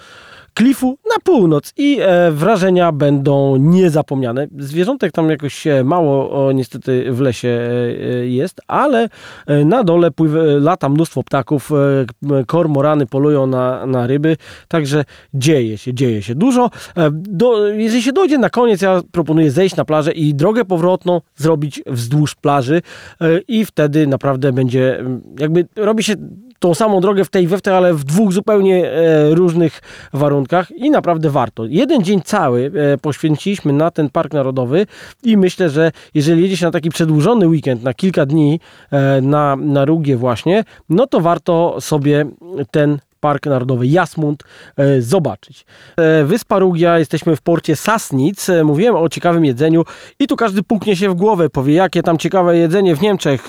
klifu 0.55 0.97
na 1.09 1.15
północ 1.23 1.73
i 1.77 1.97
e, 2.01 2.31
wrażenia 2.31 2.91
będą 2.91 3.55
niezapomniane. 3.55 4.47
Zwierzątek 4.57 5.11
tam 5.11 5.29
jakoś 5.29 5.67
mało 5.83 6.47
o, 6.47 6.51
niestety 6.51 7.11
w 7.11 7.19
lesie 7.19 7.47
e, 7.47 8.27
jest, 8.27 8.61
ale 8.67 9.09
e, 9.47 9.65
na 9.65 9.83
dole 9.83 10.11
pływa, 10.11 10.39
lata 10.59 10.89
mnóstwo 10.89 11.23
ptaków, 11.23 11.71
e, 11.71 12.45
kormorany 12.45 13.05
polują 13.05 13.47
na, 13.47 13.85
na 13.85 14.07
ryby, 14.07 14.37
także 14.67 15.05
dzieje 15.33 15.77
się, 15.77 15.93
dzieje 15.93 16.21
się 16.21 16.35
dużo. 16.35 16.69
E, 16.97 17.09
do, 17.11 17.67
jeżeli 17.67 18.03
się 18.03 18.11
dojdzie 18.11 18.37
na 18.37 18.49
koniec, 18.49 18.81
ja 18.81 19.01
proponuję 19.11 19.51
zejść 19.51 19.75
na 19.75 19.85
plażę 19.85 20.11
i 20.11 20.33
drogę 20.33 20.65
powrotną 20.65 21.21
zrobić 21.35 21.81
wzdłuż 21.85 22.35
plaży 22.35 22.81
e, 23.21 23.39
i 23.47 23.65
wtedy 23.65 24.07
naprawdę 24.07 24.53
będzie, 24.53 25.03
jakby 25.39 25.67
robi 25.75 26.03
się 26.03 26.15
tą 26.65 26.73
samą 26.73 27.01
drogę 27.01 27.25
w 27.25 27.29
tej 27.29 27.47
we 27.47 27.57
ale 27.75 27.93
w 27.93 28.03
dwóch 28.03 28.33
zupełnie 28.33 28.91
e, 28.91 29.35
różnych 29.35 29.81
warunkach 30.13 30.71
i 30.71 30.89
naprawdę 30.89 31.29
warto. 31.29 31.65
Jeden 31.65 32.03
dzień 32.03 32.21
cały 32.21 32.71
e, 32.93 32.97
poświęciliśmy 32.97 33.73
na 33.73 33.91
ten 33.91 34.09
park 34.09 34.33
narodowy 34.33 34.87
i 35.23 35.37
myślę, 35.37 35.69
że 35.69 35.91
jeżeli 36.13 36.41
jedzie 36.41 36.57
się 36.57 36.65
na 36.65 36.71
taki 36.71 36.89
przedłużony 36.89 37.47
weekend, 37.47 37.83
na 37.83 37.93
kilka 37.93 38.25
dni 38.25 38.59
e, 38.91 39.21
na, 39.21 39.55
na 39.55 39.85
Rugie 39.85 40.17
właśnie, 40.17 40.63
no 40.89 41.07
to 41.07 41.21
warto 41.21 41.81
sobie 41.81 42.25
ten 42.71 42.99
Park 43.25 43.45
Narodowy 43.45 43.87
Jasmund 43.87 44.43
e, 44.77 45.01
zobaczyć. 45.01 45.65
E, 45.97 46.23
Wyspa 46.23 46.59
Rugia, 46.59 46.99
jesteśmy 46.99 47.35
w 47.35 47.41
porcie 47.41 47.75
Sasnic. 47.75 48.49
E, 48.49 48.63
mówiłem 48.63 48.95
o 48.95 49.09
ciekawym 49.09 49.45
jedzeniu 49.45 49.83
i 50.19 50.27
tu 50.27 50.35
każdy 50.35 50.63
puknie 50.63 50.95
się 50.95 51.09
w 51.09 51.13
głowę, 51.13 51.49
powie 51.49 51.73
jakie 51.73 52.03
tam 52.03 52.17
ciekawe 52.17 52.57
jedzenie 52.57 52.95
w 52.95 53.01
Niemczech. 53.01 53.47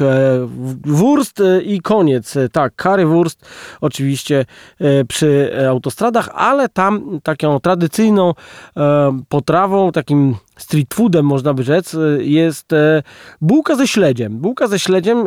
Wurst 0.85 1.43
i 1.65 1.81
koniec. 1.81 2.35
Tak, 2.53 2.73
currywurst 2.83 3.47
oczywiście 3.81 4.45
przy 5.09 5.53
autostradach, 5.71 6.29
ale 6.35 6.69
tam 6.69 7.21
taką 7.23 7.61
tradycyjną 7.61 8.33
potrawą, 9.29 9.93
takim 9.93 10.37
street 10.57 10.95
foodem 10.95 11.27
można 11.27 11.55
by 11.55 11.63
rzec, 11.63 11.97
jest 12.19 12.71
bułka 13.41 13.77
ze 13.77 13.87
śledziem. 13.87 14.39
Bułka 14.39 14.67
ze 14.67 14.79
śledziem 14.79 15.25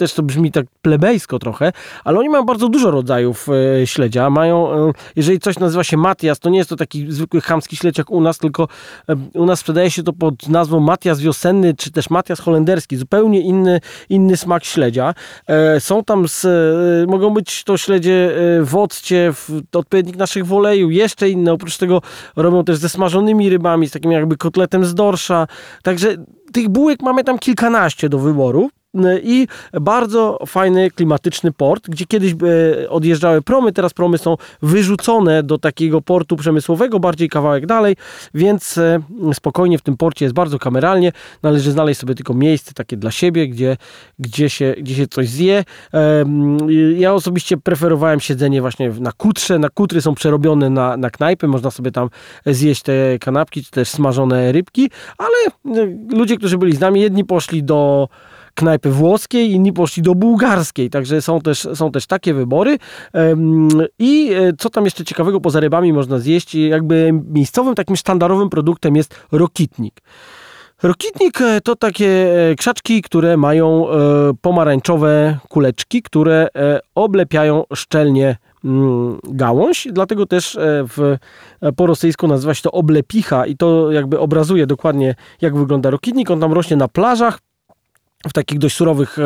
też 0.00 0.14
to 0.14 0.22
brzmi 0.22 0.52
tak 0.52 0.66
plebejsko 0.82 1.38
trochę, 1.38 1.72
ale 2.04 2.18
oni 2.18 2.28
mają 2.28 2.44
bardzo 2.44 2.68
dużo 2.68 2.90
rodzajów 2.90 3.46
e, 3.82 3.86
śledzia. 3.86 4.30
Mają, 4.30 4.72
e, 4.72 4.92
jeżeli 5.16 5.40
coś 5.40 5.58
nazywa 5.58 5.84
się 5.84 5.96
Matias, 5.96 6.38
to 6.38 6.50
nie 6.50 6.58
jest 6.58 6.70
to 6.70 6.76
taki 6.76 7.12
zwykły 7.12 7.40
chamski 7.40 7.76
śledź 7.76 7.98
jak 7.98 8.10
u 8.10 8.20
nas, 8.20 8.38
tylko 8.38 8.68
e, 9.08 9.16
u 9.34 9.46
nas 9.46 9.60
sprzedaje 9.60 9.90
się 9.90 10.02
to 10.02 10.12
pod 10.12 10.48
nazwą 10.48 10.80
Matias 10.80 11.20
wiosenny, 11.20 11.74
czy 11.74 11.90
też 11.90 12.10
Matias 12.10 12.40
holenderski. 12.40 12.96
Zupełnie 12.96 13.40
inny, 13.40 13.80
inny 14.08 14.36
smak 14.36 14.64
śledzia. 14.64 15.14
Są 15.78 16.04
tam, 16.04 16.28
z, 16.28 16.46
mogą 17.08 17.30
być 17.34 17.64
to 17.64 17.76
śledzie 17.76 18.34
w 18.62 18.76
occie, 18.76 19.32
w 19.32 19.62
odpowiednik 19.72 20.16
naszych 20.16 20.46
woleju, 20.46 20.90
jeszcze 20.90 21.30
inne. 21.30 21.52
Oprócz 21.52 21.76
tego 21.76 22.02
robią 22.36 22.64
też 22.64 22.76
ze 22.76 22.88
smażonymi 22.88 23.50
rybami, 23.50 23.88
z 23.88 23.90
takim 23.90 24.12
jakby 24.12 24.36
kotletem 24.36 24.84
z 24.84 24.94
dorsza. 24.94 25.46
Także 25.82 26.16
tych 26.52 26.68
bułek 26.68 27.02
mamy 27.02 27.24
tam 27.24 27.38
kilkanaście 27.38 28.08
do 28.08 28.18
wyboru 28.18 28.70
i 29.22 29.46
bardzo 29.80 30.38
fajny, 30.46 30.90
klimatyczny 30.90 31.52
port, 31.52 31.88
gdzie 31.88 32.06
kiedyś 32.06 32.32
e, 32.32 32.90
odjeżdżały 32.90 33.42
promy, 33.42 33.72
teraz 33.72 33.94
promy 33.94 34.18
są 34.18 34.36
wyrzucone 34.62 35.42
do 35.42 35.58
takiego 35.58 36.00
portu 36.02 36.36
przemysłowego, 36.36 37.00
bardziej 37.00 37.28
kawałek 37.28 37.66
dalej, 37.66 37.96
więc 38.34 38.78
e, 38.78 39.00
spokojnie 39.32 39.78
w 39.78 39.82
tym 39.82 39.96
porcie 39.96 40.24
jest 40.24 40.34
bardzo 40.34 40.58
kameralnie, 40.58 41.12
należy 41.42 41.72
znaleźć 41.72 42.00
sobie 42.00 42.14
tylko 42.14 42.34
miejsce 42.34 42.72
takie 42.74 42.96
dla 42.96 43.10
siebie, 43.10 43.48
gdzie, 43.48 43.76
gdzie, 44.18 44.50
się, 44.50 44.74
gdzie 44.78 44.94
się 44.94 45.06
coś 45.06 45.28
zje. 45.28 45.64
Ja 46.96 47.14
osobiście 47.14 47.56
preferowałem 47.56 48.20
siedzenie 48.20 48.60
właśnie 48.60 48.90
na 48.90 49.12
kutrze, 49.12 49.58
na 49.58 49.68
kutry 49.68 50.02
są 50.02 50.14
przerobione 50.14 50.70
na, 50.70 50.96
na 50.96 51.10
knajpy, 51.10 51.48
można 51.48 51.70
sobie 51.70 51.90
tam 51.90 52.08
zjeść 52.46 52.82
te 52.82 53.18
kanapki, 53.18 53.64
czy 53.64 53.70
też 53.70 53.88
smażone 53.88 54.52
rybki, 54.52 54.90
ale 55.18 55.36
ludzie, 56.08 56.36
którzy 56.36 56.58
byli 56.58 56.76
z 56.76 56.80
nami, 56.80 57.00
jedni 57.00 57.24
poszli 57.24 57.62
do 57.62 58.08
knajpy 58.54 58.90
włoskiej, 58.90 59.50
inni 59.50 59.72
poszli 59.72 60.02
do 60.02 60.14
bułgarskiej, 60.14 60.90
także 60.90 61.22
są 61.22 61.40
też, 61.40 61.68
są 61.74 61.92
też 61.92 62.06
takie 62.06 62.34
wybory. 62.34 62.78
I 63.98 64.32
e, 64.32 64.52
co 64.58 64.70
tam 64.70 64.84
jeszcze 64.84 65.04
ciekawego 65.04 65.40
poza 65.40 65.60
rybami 65.60 65.92
można 65.92 66.18
zjeść? 66.18 66.54
Jakby 66.54 67.10
miejscowym 67.30 67.74
takim 67.74 67.96
sztandarowym 67.96 68.50
produktem 68.50 68.96
jest 68.96 69.20
rokitnik. 69.32 70.00
Rokitnik 70.82 71.40
e, 71.40 71.60
to 71.60 71.76
takie 71.76 72.08
e, 72.50 72.54
krzaczki, 72.54 73.02
które 73.02 73.36
mają 73.36 73.86
pomarańczowe 74.40 75.38
kuleczki, 75.48 76.02
które 76.02 76.48
oblepiają 76.94 77.64
szczelnie 77.74 78.36
mm, 78.64 79.18
gałąź, 79.24 79.88
dlatego 79.92 80.26
też 80.26 80.58
w, 80.60 81.16
po 81.76 81.86
rosyjsku 81.86 82.28
nazywa 82.28 82.54
się 82.54 82.62
to 82.62 82.72
oblepicha 82.72 83.46
i 83.46 83.56
to 83.56 83.92
jakby 83.92 84.18
obrazuje 84.18 84.66
dokładnie 84.66 85.14
jak 85.40 85.56
wygląda 85.56 85.90
rokitnik. 85.90 86.30
On 86.30 86.40
tam 86.40 86.52
rośnie 86.52 86.76
na 86.76 86.88
plażach, 86.88 87.38
w 88.28 88.32
takich 88.32 88.58
dość 88.58 88.76
surowych 88.76 89.18
e, 89.18 89.22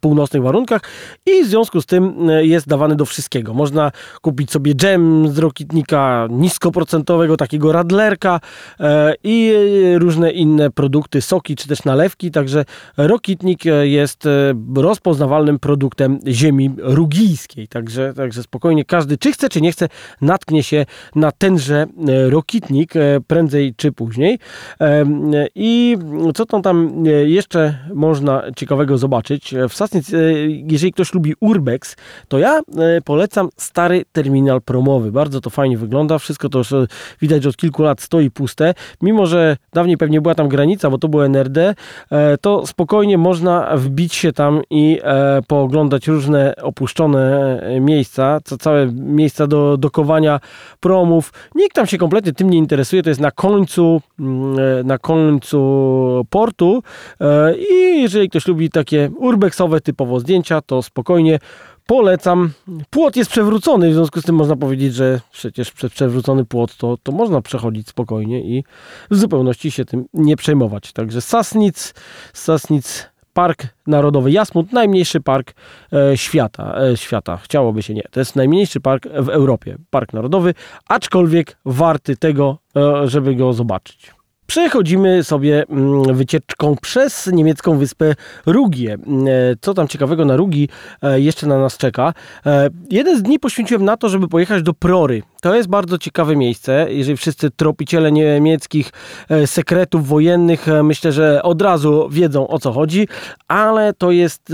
północnych 0.00 0.42
warunkach 0.42 0.82
i 1.26 1.44
w 1.44 1.46
związku 1.46 1.80
z 1.80 1.86
tym 1.86 2.30
e, 2.30 2.46
jest 2.46 2.68
dawany 2.68 2.96
do 2.96 3.04
wszystkiego. 3.04 3.54
Można 3.54 3.92
kupić 4.22 4.50
sobie 4.50 4.74
dżem 4.74 5.28
z 5.28 5.38
rokitnika 5.38 6.26
niskoprocentowego, 6.30 7.36
takiego 7.36 7.72
radlerka 7.72 8.40
e, 8.80 9.14
i 9.24 9.52
różne 9.98 10.30
inne 10.30 10.70
produkty, 10.70 11.22
soki 11.22 11.56
czy 11.56 11.68
też 11.68 11.84
nalewki, 11.84 12.30
także 12.30 12.64
rokitnik 12.96 13.64
jest 13.82 14.28
rozpoznawalnym 14.76 15.58
produktem 15.58 16.18
ziemi 16.26 16.70
rugijskiej, 16.78 17.68
także, 17.68 18.14
także 18.14 18.42
spokojnie 18.42 18.84
każdy, 18.84 19.18
czy 19.18 19.32
chce, 19.32 19.48
czy 19.48 19.60
nie 19.60 19.72
chce, 19.72 19.88
natknie 20.20 20.62
się 20.62 20.86
na 21.14 21.32
tenże 21.32 21.86
rokitnik 22.28 22.94
prędzej 23.26 23.74
czy 23.76 23.92
później. 23.92 24.38
I 25.54 25.96
co 26.34 26.46
to 26.46 26.60
tam 26.60 27.04
jeszcze 27.26 27.78
można 27.94 28.35
ciekawego 28.56 28.98
zobaczyć. 28.98 29.54
W 29.68 29.74
Sassnic, 29.74 30.14
e, 30.14 30.18
jeżeli 30.70 30.92
ktoś 30.92 31.14
lubi 31.14 31.34
Urbex, 31.40 31.96
to 32.28 32.38
ja 32.38 32.58
e, 32.58 32.62
polecam 33.04 33.48
stary 33.56 34.04
terminal 34.12 34.62
promowy. 34.62 35.12
Bardzo 35.12 35.40
to 35.40 35.50
fajnie 35.50 35.78
wygląda. 35.78 36.18
Wszystko 36.18 36.48
to 36.48 36.58
już 36.58 36.72
e, 36.72 36.86
widać, 37.20 37.42
że 37.42 37.48
od 37.48 37.56
kilku 37.56 37.82
lat 37.82 38.00
stoi 38.00 38.30
puste. 38.30 38.74
Mimo, 39.02 39.26
że 39.26 39.56
dawniej 39.72 39.96
pewnie 39.96 40.20
była 40.20 40.34
tam 40.34 40.48
granica, 40.48 40.90
bo 40.90 40.98
to 40.98 41.08
było 41.08 41.24
NRD, 41.26 41.74
to 42.40 42.66
spokojnie 42.66 43.18
można 43.18 43.76
wbić 43.76 44.14
się 44.14 44.32
tam 44.32 44.62
i 44.70 45.00
pooglądać 45.48 46.08
różne 46.08 46.54
opuszczone 46.62 47.60
miejsca, 47.80 48.40
całe 48.60 48.92
miejsca 48.92 49.46
do 49.46 49.76
dokowania 49.76 50.40
promów. 50.80 51.32
Nikt 51.54 51.76
tam 51.76 51.86
się 51.86 51.98
kompletnie 51.98 52.32
tym 52.32 52.50
nie 52.50 52.58
interesuje. 52.58 53.02
To 53.02 53.08
jest 53.08 53.20
na 53.20 53.30
końcu, 53.30 54.00
mm, 54.20 54.86
na 54.86 54.98
końcu 54.98 55.56
portu 56.30 56.82
i 57.70 58.02
jeżeli 58.02 58.25
jeżeli 58.26 58.30
ktoś 58.30 58.46
lubi 58.46 58.70
takie 58.70 59.10
urbexowe 59.16 59.80
typowo 59.80 60.20
zdjęcia, 60.20 60.60
to 60.60 60.82
spokojnie 60.82 61.38
polecam. 61.86 62.50
Płot 62.90 63.16
jest 63.16 63.30
przewrócony, 63.30 63.90
w 63.90 63.94
związku 63.94 64.20
z 64.20 64.24
tym 64.24 64.34
można 64.34 64.56
powiedzieć, 64.56 64.94
że 64.94 65.20
przecież 65.32 65.70
przez 65.70 65.92
przewrócony 65.92 66.44
płot 66.44 66.76
to, 66.76 66.96
to 67.02 67.12
można 67.12 67.40
przechodzić 67.40 67.88
spokojnie 67.88 68.40
i 68.40 68.64
w 69.10 69.16
zupełności 69.16 69.70
się 69.70 69.84
tym 69.84 70.04
nie 70.14 70.36
przejmować. 70.36 70.92
Także 70.92 71.20
Sasnic, 71.20 71.94
Sasnic 72.32 73.08
Park 73.32 73.66
Narodowy 73.86 74.30
Jasmut, 74.30 74.72
najmniejszy 74.72 75.20
park 75.20 75.54
e, 75.92 76.16
świata, 76.16 76.74
e, 76.80 76.96
świata. 76.96 77.36
Chciałoby 77.36 77.82
się 77.82 77.94
nie. 77.94 78.02
To 78.10 78.20
jest 78.20 78.36
najmniejszy 78.36 78.80
park 78.80 79.08
w 79.08 79.28
Europie. 79.28 79.76
Park 79.90 80.12
Narodowy, 80.12 80.54
aczkolwiek 80.88 81.56
warty 81.64 82.16
tego, 82.16 82.58
e, 82.76 83.08
żeby 83.08 83.34
go 83.34 83.52
zobaczyć. 83.52 84.15
Przechodzimy 84.46 85.24
sobie 85.24 85.64
mm, 85.70 86.14
wycieczką 86.14 86.76
przez 86.82 87.26
niemiecką 87.32 87.78
wyspę 87.78 88.14
Rugię. 88.46 88.92
Mm, 88.94 89.26
e, 89.26 89.30
co 89.60 89.74
tam 89.74 89.88
ciekawego 89.88 90.24
na 90.24 90.36
Rugi 90.36 90.68
e, 91.02 91.20
jeszcze 91.20 91.46
na 91.46 91.58
nas 91.58 91.76
czeka? 91.76 92.14
E, 92.46 92.70
jeden 92.90 93.18
z 93.18 93.22
dni 93.22 93.38
poświęciłem 93.38 93.84
na 93.84 93.96
to, 93.96 94.08
żeby 94.08 94.28
pojechać 94.28 94.62
do 94.62 94.74
Prory. 94.74 95.22
To 95.40 95.54
jest 95.54 95.68
bardzo 95.68 95.98
ciekawe 95.98 96.36
miejsce. 96.36 96.86
Jeżeli 96.90 97.16
wszyscy 97.16 97.50
tropiciele 97.50 98.12
niemieckich 98.12 98.92
sekretów 99.46 100.08
wojennych, 100.08 100.66
myślę, 100.82 101.12
że 101.12 101.42
od 101.42 101.62
razu 101.62 102.08
wiedzą 102.10 102.48
o 102.48 102.58
co 102.58 102.72
chodzi, 102.72 103.08
ale 103.48 103.92
to 103.92 104.10
jest 104.10 104.52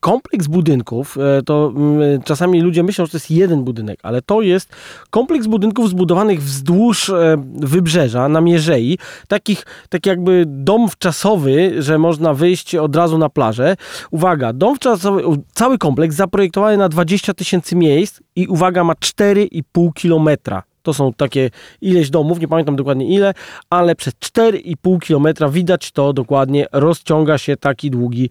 kompleks 0.00 0.46
budynków. 0.46 1.18
To 1.46 1.72
mm, 1.76 2.22
czasami 2.22 2.60
ludzie 2.60 2.82
myślą, 2.82 3.04
że 3.04 3.10
to 3.10 3.16
jest 3.16 3.30
jeden 3.30 3.64
budynek, 3.64 3.98
ale 4.02 4.22
to 4.22 4.42
jest 4.42 4.68
kompleks 5.10 5.46
budynków 5.46 5.90
zbudowanych 5.90 6.42
wzdłuż 6.42 7.12
wybrzeża 7.56 8.28
na 8.28 8.40
Mierzei 8.40 8.93
takich, 9.28 9.66
tak 9.88 10.06
jakby 10.06 10.44
dom 10.46 10.88
wczasowy, 10.88 11.82
że 11.82 11.98
można 11.98 12.34
wyjść 12.34 12.74
od 12.74 12.96
razu 12.96 13.18
na 13.18 13.28
plażę. 13.28 13.76
Uwaga, 14.10 14.52
dom 14.52 14.76
wczasowy, 14.76 15.22
cały 15.54 15.78
kompleks 15.78 16.16
zaprojektowany 16.16 16.76
na 16.76 16.88
20 16.88 17.34
tysięcy 17.34 17.76
miejsc 17.76 18.20
i 18.36 18.46
uwaga, 18.46 18.84
ma 18.84 18.92
4,5 18.92 19.92
kilometra. 19.94 20.62
To 20.84 20.94
są 20.94 21.12
takie 21.12 21.50
ileś 21.80 22.10
domów, 22.10 22.40
nie 22.40 22.48
pamiętam 22.48 22.76
dokładnie 22.76 23.08
ile, 23.08 23.34
ale 23.70 23.96
przez 23.96 24.14
4,5 24.14 25.00
kilometra 25.00 25.48
widać 25.48 25.90
to 25.90 26.12
dokładnie, 26.12 26.66
rozciąga 26.72 27.38
się 27.38 27.56
taki 27.56 27.90
długi 27.90 28.30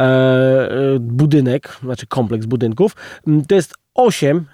e, 0.00 0.04
e 0.04 0.70
budynek, 1.00 1.78
znaczy 1.82 2.06
kompleks 2.06 2.46
budynków. 2.46 2.96
To 3.48 3.54
jest 3.54 3.74
osiem 3.94 4.44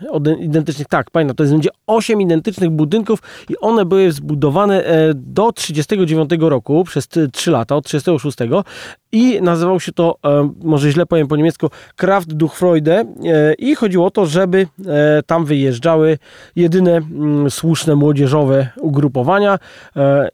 identycznych, 0.41 0.89
tak, 0.89 1.11
pamiętam, 1.11 1.37
to 1.37 1.43
jest 1.43 1.53
będzie 1.53 1.71
osiem 1.87 2.21
identycznych 2.21 2.71
budynków 2.71 3.23
i 3.49 3.59
one 3.59 3.85
były 3.85 4.13
zbudowane 4.13 4.85
e, 4.85 5.15
do 5.15 5.53
39 5.53 6.31
roku, 6.41 6.85
przez 6.85 7.09
3 7.33 7.51
lata, 7.51 7.77
od 7.77 7.85
36 7.85 8.39
i 9.13 9.43
nazywał 9.43 9.81
się 9.81 9.93
to, 9.93 10.17
e, 10.25 10.51
może 10.63 10.91
źle 10.91 11.07
powiem 11.07 11.29
po 11.29 11.37
niemiecku, 11.37 11.71
Kraft 11.97 12.33
durch 12.33 12.55
Freude 12.55 13.01
e, 13.01 13.05
i 13.55 13.75
chodziło 13.75 14.07
o 14.07 14.11
to, 14.11 14.27
żeby 14.27 14.67
tam 15.27 15.45
wyjeżdżały 15.45 16.19
jedyne 16.57 16.97
mm, 16.97 17.51
słuszne 17.51 17.95
młodzieżowe 17.95 18.69
ugrupowania 18.77 19.59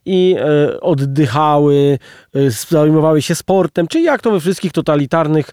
i 0.06 0.36
oddychały, 0.80 1.98
zajmowały 2.68 3.22
się 3.22 3.34
sportem, 3.34 3.86
czyli 3.86 4.04
jak 4.04 4.22
to 4.22 4.30
we 4.30 4.40
wszystkich 4.40 4.72
totalitarnych 4.72 5.50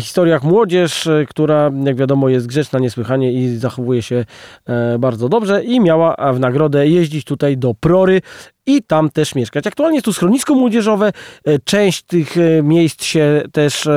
historiach 0.00 0.42
młodzież, 0.42 1.08
która 1.28 1.70
jak 1.84 1.96
wiadomo 1.96 2.28
jest 2.28 2.46
grzeczna, 2.46 2.78
nie 2.78 2.90
niesłychanie 2.92 3.32
i 3.32 3.56
zachowuje 3.56 4.02
się 4.02 4.24
e, 4.66 4.98
bardzo 4.98 5.28
dobrze 5.28 5.64
i 5.64 5.80
miała 5.80 6.32
w 6.32 6.40
nagrodę 6.40 6.88
jeździć 6.88 7.24
tutaj 7.24 7.58
do 7.58 7.74
Prory 7.74 8.20
i 8.66 8.82
tam 8.82 9.10
też 9.10 9.34
mieszkać. 9.34 9.66
Aktualnie 9.66 9.96
jest 9.96 10.04
tu 10.04 10.12
schronisko 10.12 10.54
młodzieżowe, 10.54 11.12
e, 11.44 11.58
część 11.58 12.02
tych 12.02 12.36
e, 12.36 12.62
miejsc 12.62 13.04
się 13.04 13.42
też 13.52 13.88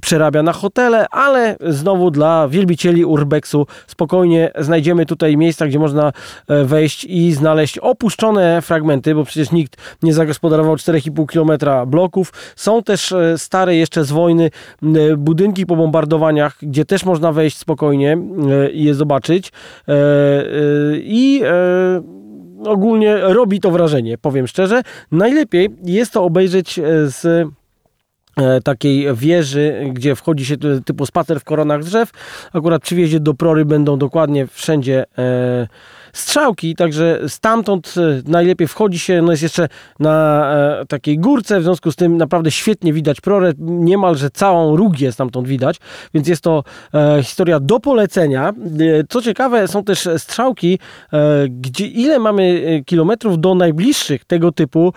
przerabia 0.00 0.42
na 0.42 0.52
hotele, 0.52 1.06
ale 1.08 1.56
znowu 1.60 2.10
dla 2.10 2.48
wielbicieli 2.48 3.04
urbexu 3.04 3.66
spokojnie 3.86 4.50
znajdziemy 4.58 5.06
tutaj 5.06 5.36
miejsca, 5.36 5.66
gdzie 5.66 5.78
można 5.78 6.12
wejść 6.64 7.04
i 7.04 7.32
znaleźć 7.32 7.78
opuszczone 7.78 8.62
fragmenty, 8.62 9.14
bo 9.14 9.24
przecież 9.24 9.52
nikt 9.52 9.76
nie 10.02 10.14
zagospodarował 10.14 10.74
4,5 10.74 11.26
km 11.26 11.88
bloków. 11.90 12.32
Są 12.56 12.82
też 12.82 13.14
stare 13.36 13.76
jeszcze 13.76 14.04
z 14.04 14.12
wojny 14.12 14.50
budynki 15.16 15.66
po 15.66 15.76
bombardowaniach, 15.76 16.56
gdzie 16.62 16.84
też 16.84 17.04
można 17.04 17.32
wejść 17.32 17.58
spokojnie 17.58 18.16
E, 18.50 18.70
i 18.70 18.84
je 18.84 18.94
zobaczyć. 18.94 19.52
E, 19.88 19.92
e, 19.92 20.46
I 20.96 21.42
ogólnie 22.64 23.16
robi 23.16 23.60
to 23.60 23.70
wrażenie, 23.70 24.18
powiem 24.18 24.46
szczerze. 24.46 24.82
Najlepiej 25.12 25.70
jest 25.84 26.12
to 26.12 26.24
obejrzeć 26.24 26.80
z 27.04 27.48
takiej 28.64 29.14
wieży, 29.14 29.90
gdzie 29.92 30.14
wchodzi 30.14 30.44
się 30.44 30.56
typu 30.84 31.06
spacer 31.06 31.40
w 31.40 31.44
koronach 31.44 31.84
drzew. 31.84 32.10
Akurat 32.52 32.82
przy 32.82 32.94
wjeździe 32.94 33.20
do 33.20 33.34
Prory 33.34 33.64
będą 33.64 33.98
dokładnie 33.98 34.46
wszędzie 34.46 35.04
strzałki, 36.16 36.74
także 36.74 37.20
stamtąd 37.28 37.94
e, 37.96 38.30
najlepiej 38.30 38.68
wchodzi 38.68 38.98
się, 38.98 39.22
no 39.22 39.30
jest 39.30 39.42
jeszcze 39.42 39.68
na 40.00 40.46
e, 40.80 40.86
takiej 40.86 41.18
górce, 41.18 41.60
w 41.60 41.62
związku 41.62 41.92
z 41.92 41.96
tym 41.96 42.16
naprawdę 42.16 42.50
świetnie 42.50 42.92
widać 42.92 43.20
prorę, 43.20 43.52
niemalże 43.58 44.30
całą 44.30 44.76
Rugię 44.76 45.12
stamtąd 45.12 45.48
widać, 45.48 45.76
więc 46.14 46.28
jest 46.28 46.42
to 46.42 46.64
e, 46.94 47.22
historia 47.22 47.60
do 47.60 47.80
polecenia. 47.80 48.52
Co 49.08 49.22
ciekawe, 49.22 49.68
są 49.68 49.84
też 49.84 50.08
strzałki, 50.18 50.78
gdzie 51.48 51.86
ile 51.86 52.18
mamy 52.18 52.62
kilometrów 52.86 53.40
do 53.40 53.54
najbliższych 53.54 54.24
tego 54.24 54.52
typu 54.52 54.92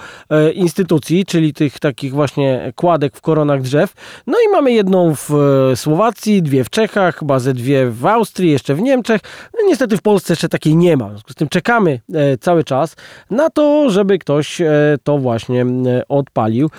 instytucji, 0.54 1.26
czyli 1.26 1.54
tych 1.54 1.80
takich 1.80 2.14
właśnie 2.14 2.74
kładek 2.76 3.18
w 3.18 3.22
koronach 3.22 3.62
drzew. 3.62 3.94
No 4.28 4.38
i 4.48 4.52
mamy 4.52 4.72
jedną 4.72 5.16
w 5.16 5.30
Słowacji, 5.76 6.44
dwie 6.44 6.64
w 6.64 6.70
Czechach, 6.70 7.18
chyba 7.20 7.40
ze 7.40 7.54
dwie 7.54 7.90
w 7.90 8.06
Austrii, 8.06 8.52
jeszcze 8.52 8.76
w 8.76 8.82
Niemczech. 8.82 9.22
No, 9.54 9.60
niestety 9.68 9.98
w 9.98 10.02
Polsce 10.02 10.34
jeszcze 10.34 10.50
takiej 10.50 10.76
nie 10.76 10.98
ma. 10.98 11.09
W 11.10 11.12
związku 11.12 11.32
z 11.32 11.36
tym 11.36 11.50
czekamy 11.50 12.00
e, 12.14 12.38
cały 12.38 12.64
czas 12.64 12.96
na 13.30 13.50
to, 13.50 13.90
żeby 13.90 14.20
ktoś 14.20 14.62
e, 14.62 14.70
to 15.04 15.18
właśnie 15.18 15.62
e, 15.62 16.08
odpalił, 16.08 16.70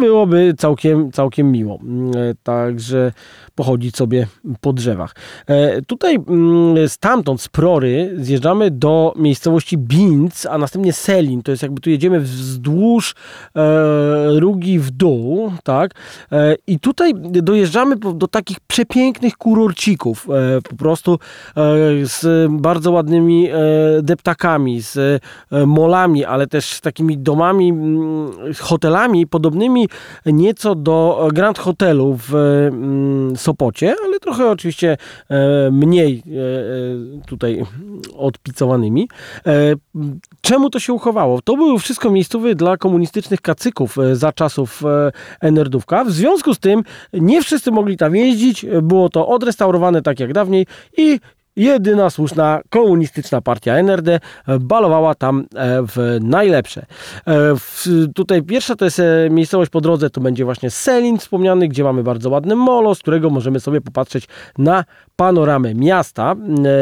byłoby 0.00 0.54
całkiem, 0.58 1.12
całkiem 1.12 1.52
miło. 1.52 1.78
Także 2.42 3.12
pochodzić 3.54 3.96
sobie 3.96 4.26
po 4.60 4.72
drzewach. 4.72 5.14
Tutaj 5.86 6.14
mm, 6.28 6.88
stamtąd, 6.88 7.40
z 7.40 7.48
Prory, 7.48 8.14
zjeżdżamy 8.16 8.70
do 8.70 9.14
miejscowości 9.16 9.78
Binz, 9.78 10.46
a 10.46 10.58
następnie 10.58 10.92
Selin. 10.92 11.42
To 11.42 11.50
jest 11.50 11.62
jakby 11.62 11.80
tu 11.80 11.90
jedziemy 11.90 12.20
wzdłuż 12.20 13.14
Rugi 14.26 14.78
w 14.78 14.90
dół, 14.90 15.52
tak? 15.64 15.90
I 16.66 16.80
tutaj 16.80 17.12
dojeżdżamy 17.16 17.96
do 17.96 18.28
takich 18.28 18.60
przepięknych 18.60 19.36
kurorcików, 19.36 20.26
po 20.70 20.76
prostu 20.76 21.18
z 22.02 22.50
bardzo 22.50 22.92
ładnymi 22.92 23.05
ładnymi 23.06 23.48
e, 23.48 23.52
deptakami, 24.02 24.82
z 24.82 24.96
e, 25.52 25.66
molami, 25.66 26.24
ale 26.24 26.46
też 26.46 26.80
takimi 26.80 27.18
domami, 27.18 27.72
hotelami 28.60 29.26
podobnymi 29.26 29.88
nieco 30.26 30.74
do 30.74 31.28
Grand 31.32 31.58
Hotelu 31.58 32.18
w 32.28 32.32
Sopocie, 33.36 33.94
ale 34.04 34.20
trochę 34.20 34.50
oczywiście 34.50 34.96
e, 35.30 35.70
mniej 35.70 36.22
tutaj 37.26 37.64
odpicowanymi. 38.16 39.08
Czemu 40.40 40.70
to 40.70 40.80
się 40.80 40.92
uchowało? 40.92 41.42
To 41.42 41.56
były 41.56 41.78
wszystko 41.78 42.10
miejscowe 42.10 42.54
dla 42.54 42.76
komunistycznych 42.76 43.40
kacyków 43.40 43.96
za 44.12 44.32
czasów 44.32 44.82
Enerdówka. 45.40 46.04
W 46.04 46.10
związku 46.10 46.54
z 46.54 46.58
tym 46.58 46.82
nie 47.12 47.42
wszyscy 47.42 47.70
mogli 47.70 47.96
tam 47.96 48.16
jeździć, 48.16 48.66
było 48.82 49.08
to 49.08 49.28
odrestaurowane 49.28 50.02
tak 50.02 50.20
jak 50.20 50.32
dawniej 50.32 50.66
i 50.96 51.20
jedyna 51.56 52.10
słuszna 52.10 52.60
komunistyczna 52.70 53.40
partia 53.40 53.74
NRD 53.74 54.20
balowała 54.60 55.14
tam 55.14 55.46
e, 55.54 55.82
w 55.82 56.18
najlepsze. 56.20 56.86
E, 57.26 57.54
tutaj 58.14 58.42
pierwsza 58.42 58.76
to 58.76 58.84
jest 58.84 59.00
e, 59.00 59.30
miejscowość 59.30 59.70
po 59.70 59.80
drodze, 59.80 60.10
to 60.10 60.20
będzie 60.20 60.44
właśnie 60.44 60.70
Selin 60.70 61.18
wspomniany, 61.18 61.68
gdzie 61.68 61.84
mamy 61.84 62.02
bardzo 62.02 62.30
ładny 62.30 62.56
molo, 62.56 62.94
z 62.94 62.98
którego 62.98 63.30
możemy 63.30 63.60
sobie 63.60 63.80
popatrzeć 63.80 64.28
na 64.58 64.84
panoramę 65.16 65.74
miasta. 65.74 66.34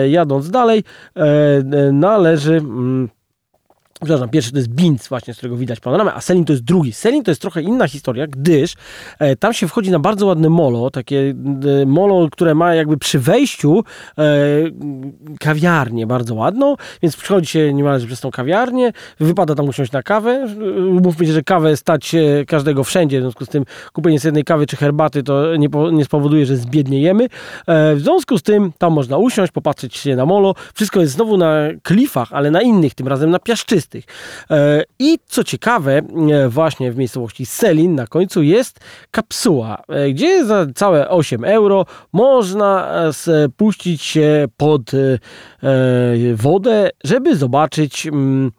Jadąc 0.08 0.50
dalej 0.50 0.84
należy 1.92 2.56
mm, 2.56 3.08
przepraszam, 4.00 4.28
pierwszy 4.28 4.52
to 4.52 4.56
jest 4.56 4.68
Binz 4.68 5.08
właśnie, 5.08 5.34
z 5.34 5.36
którego 5.36 5.56
widać 5.56 5.80
panoramę, 5.80 6.14
a 6.14 6.20
Selin 6.20 6.44
to 6.44 6.52
jest 6.52 6.64
drugi. 6.64 6.92
Selin 6.92 7.24
to 7.24 7.30
jest 7.30 7.40
trochę 7.40 7.62
inna 7.62 7.88
historia, 7.88 8.26
gdyż 8.26 8.74
e, 9.18 9.36
tam 9.36 9.52
się 9.52 9.68
wchodzi 9.68 9.90
na 9.90 9.98
bardzo 9.98 10.26
ładne 10.26 10.48
molo, 10.48 10.90
takie 10.90 11.34
e, 11.82 11.86
molo, 11.86 12.28
które 12.30 12.54
ma 12.54 12.74
jakby 12.74 12.98
przy 12.98 13.18
wejściu 13.18 13.84
e, 14.18 14.24
kawiarnię 15.40 16.06
bardzo 16.06 16.34
ładną, 16.34 16.76
więc 17.02 17.16
przychodzi 17.16 17.46
się 17.46 17.74
niemalże 17.74 18.06
przez 18.06 18.20
tą 18.20 18.30
kawiarnię, 18.30 18.92
wypada 19.20 19.54
tam 19.54 19.68
usiąść 19.68 19.92
na 19.92 20.02
kawę. 20.02 20.46
Mówmy 20.90 21.26
się, 21.26 21.32
że 21.32 21.42
kawę 21.42 21.76
stać 21.76 22.14
każdego 22.46 22.84
wszędzie, 22.84 23.18
w 23.18 23.22
związku 23.22 23.44
z 23.44 23.48
tym 23.48 23.64
kupienie 23.92 24.20
sobie 24.20 24.28
jednej 24.28 24.44
kawy 24.44 24.66
czy 24.66 24.76
herbaty 24.76 25.22
to 25.22 25.56
nie, 25.56 25.70
po, 25.70 25.90
nie 25.90 26.04
spowoduje, 26.04 26.46
że 26.46 26.56
zbiedniejemy. 26.56 27.24
E, 27.66 27.94
w 27.94 28.00
związku 28.00 28.38
z 28.38 28.42
tym 28.42 28.72
tam 28.78 28.92
można 28.92 29.16
usiąść, 29.16 29.52
popatrzeć 29.52 29.96
się 29.96 30.16
na 30.16 30.26
molo. 30.26 30.54
Wszystko 30.74 31.00
jest 31.00 31.12
znowu 31.12 31.36
na 31.36 31.56
klifach, 31.82 32.32
ale 32.32 32.50
na 32.50 32.62
innych, 32.62 32.94
tym 32.94 33.08
razem 33.08 33.30
na 33.30 33.38
piaszczystych 33.38 33.83
E, 34.50 34.84
I 34.98 35.18
co 35.26 35.44
ciekawe, 35.44 36.02
e, 36.32 36.48
właśnie 36.48 36.92
w 36.92 36.96
miejscowości 36.96 37.46
Selin 37.46 37.94
na 37.94 38.06
końcu 38.06 38.42
jest 38.42 38.80
kapsuła, 39.10 39.82
e, 39.88 40.10
gdzie 40.10 40.44
za 40.44 40.66
całe 40.74 41.08
8 41.08 41.44
euro 41.44 41.86
można 42.12 42.94
spuścić 43.12 44.02
się 44.02 44.44
pod 44.56 44.90
wodę, 46.34 46.90
żeby 47.04 47.36
zobaczyć 47.36 48.06
mm, 48.06 48.50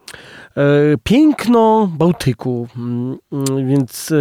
piękno 1.04 1.90
Bałtyku. 1.98 2.68
Mm, 2.78 3.18
więc 3.68 4.14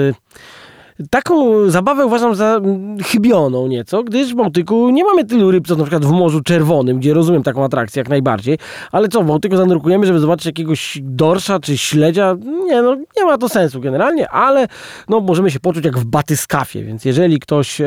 Taką 1.11 1.71
zabawę 1.71 2.07
uważam 2.07 2.35
za 2.35 2.61
chybioną 3.03 3.67
nieco, 3.67 4.03
gdyż 4.03 4.33
w 4.33 4.37
Bałtyku 4.37 4.91
nie 4.91 5.05
mamy 5.05 5.25
tylu 5.25 5.51
ryb, 5.51 5.67
co 5.67 5.77
na 5.77 5.85
przykład 5.85 6.05
w 6.05 6.11
Morzu 6.11 6.41
Czerwonym, 6.41 6.99
gdzie 6.99 7.15
rozumiem 7.15 7.43
taką 7.43 7.65
atrakcję 7.65 8.01
jak 8.01 8.09
najbardziej, 8.09 8.59
ale 8.93 9.09
co, 9.09 9.23
w 9.23 9.27
Bałtyku 9.27 9.57
zanurkujemy, 9.57 10.07
żeby 10.07 10.19
zobaczyć 10.19 10.47
jakiegoś 10.47 10.99
dorsza 11.03 11.61
czy 11.61 11.79
śledzia? 11.79 12.37
Nie, 12.67 12.83
no 12.83 12.97
nie 13.17 13.25
ma 13.25 13.39
to 13.39 13.49
sensu 13.49 13.81
generalnie, 13.81 14.29
ale 14.29 14.67
no 15.09 15.21
możemy 15.21 15.51
się 15.51 15.61
poczuć 15.61 15.85
jak 15.85 15.99
w 15.99 16.05
batyskafie, 16.05 16.85
więc 16.85 17.05
jeżeli 17.05 17.39
ktoś 17.39 17.81
e, 17.81 17.87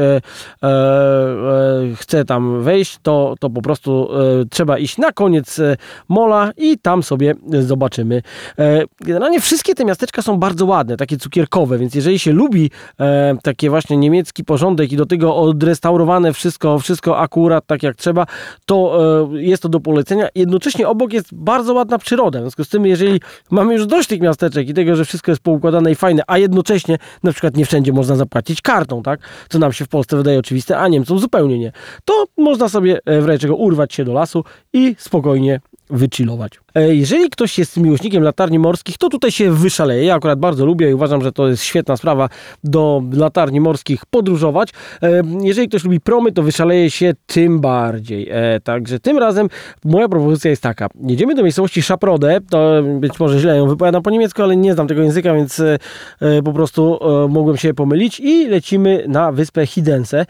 e, 0.63 0.67
e, 0.67 1.95
chce 1.95 2.25
tam 2.25 2.61
wejść, 2.63 2.97
to, 3.01 3.35
to 3.39 3.49
po 3.49 3.61
prostu 3.61 4.09
e, 4.41 4.45
trzeba 4.45 4.77
iść 4.77 4.97
na 4.97 5.11
koniec 5.11 5.59
e, 5.59 5.77
mola 6.09 6.51
i 6.57 6.77
tam 6.77 7.03
sobie 7.03 7.35
zobaczymy. 7.59 8.21
E, 8.59 8.83
generalnie 9.01 9.41
wszystkie 9.41 9.75
te 9.75 9.85
miasteczka 9.85 10.21
są 10.21 10.37
bardzo 10.37 10.65
ładne, 10.65 10.97
takie 10.97 11.17
cukierkowe, 11.17 11.77
więc 11.77 11.95
jeżeli 11.95 12.19
się 12.19 12.31
lubi 12.31 12.71
e, 12.99 13.37
takie 13.43 13.69
właśnie 13.69 13.97
niemiecki 13.97 14.43
porządek 14.43 14.91
i 14.91 14.97
do 14.97 15.05
tego 15.05 15.35
odrestaurowane 15.35 16.33
wszystko, 16.33 16.79
wszystko 16.79 17.19
akurat 17.19 17.65
tak 17.65 17.83
jak 17.83 17.95
trzeba, 17.95 18.25
to 18.65 18.99
e, 19.33 19.41
jest 19.41 19.63
to 19.63 19.69
do 19.69 19.79
polecenia. 19.79 20.27
Jednocześnie 20.35 20.87
obok 20.87 21.13
jest 21.13 21.35
bardzo 21.35 21.73
ładna 21.73 21.97
przyroda. 21.97 22.39
W 22.39 22.41
związku 22.41 22.63
z 22.63 22.69
tym, 22.69 22.85
jeżeli 22.85 23.19
mamy 23.51 23.73
już 23.73 23.85
dość 23.85 24.07
tych 24.09 24.21
miasteczek 24.21 24.69
i 24.69 24.73
tego, 24.73 24.95
że 24.95 25.05
wszystko 25.05 25.31
jest 25.31 25.41
poukładane 25.41 25.91
i 25.91 25.95
fajne, 25.95 26.23
a 26.27 26.37
jednocześnie 26.37 26.97
na 27.23 27.31
przykład 27.31 27.57
nie 27.57 27.65
wszędzie 27.65 27.93
można 27.93 28.15
zapłacić 28.15 28.61
kartą, 28.61 29.03
tak? 29.03 29.19
Co 29.49 29.59
nam 29.59 29.73
się 29.73 29.85
w 29.85 29.87
Polsce 29.87 30.17
wydaje 30.17 30.39
oczywiste, 30.39 30.77
a 30.77 30.87
Niemcom 30.87 31.19
zupełnie 31.19 31.59
nie. 31.59 31.71
To 32.05 32.25
można 32.37 32.69
sobie 32.69 32.99
e, 33.05 33.21
w 33.21 33.25
razie 33.25 33.39
czego 33.39 33.55
urwać 33.55 33.93
się 33.93 34.05
do 34.05 34.13
lasu 34.13 34.43
i 34.73 34.95
spokojnie 34.97 35.59
wychillować. 35.89 36.59
Jeżeli 36.89 37.29
ktoś 37.29 37.59
jest 37.59 37.77
miłośnikiem 37.77 38.23
latarni 38.23 38.59
morskich, 38.59 38.97
to 38.97 39.09
tutaj 39.09 39.31
się 39.31 39.51
wyszaleje. 39.51 40.03
Ja 40.03 40.15
akurat 40.15 40.39
bardzo 40.39 40.65
lubię 40.65 40.89
i 40.89 40.93
uważam, 40.93 41.21
że 41.21 41.31
to 41.31 41.47
jest 41.47 41.63
świetna 41.63 41.97
sprawa 41.97 42.29
do 42.63 43.03
latarni 43.13 43.61
morskich 43.61 44.05
podróżować. 44.05 44.69
Jeżeli 45.41 45.67
ktoś 45.67 45.83
lubi 45.83 45.99
promy, 45.99 46.31
to 46.31 46.43
wyszaleje 46.43 46.91
się 46.91 47.13
tym 47.25 47.59
bardziej. 47.59 48.29
Także 48.63 48.99
tym 48.99 49.17
razem 49.17 49.49
moja 49.85 50.09
propozycja 50.09 50.49
jest 50.49 50.63
taka. 50.63 50.87
Jedziemy 51.07 51.35
do 51.35 51.43
miejscowości 51.43 51.81
Szaprode, 51.81 52.39
to 52.49 52.83
być 52.99 53.19
może 53.19 53.39
źle 53.39 53.57
ją 53.57 53.67
wypowiadam 53.67 54.03
po 54.03 54.09
niemiecku, 54.09 54.43
ale 54.43 54.55
nie 54.55 54.73
znam 54.73 54.87
tego 54.87 55.01
języka, 55.01 55.33
więc 55.33 55.61
po 56.43 56.53
prostu 56.53 56.99
mogłem 57.29 57.57
się 57.57 57.73
pomylić 57.73 58.19
i 58.19 58.47
lecimy 58.47 59.05
na 59.07 59.31
wyspę 59.31 59.65
Hidense, 59.65 60.25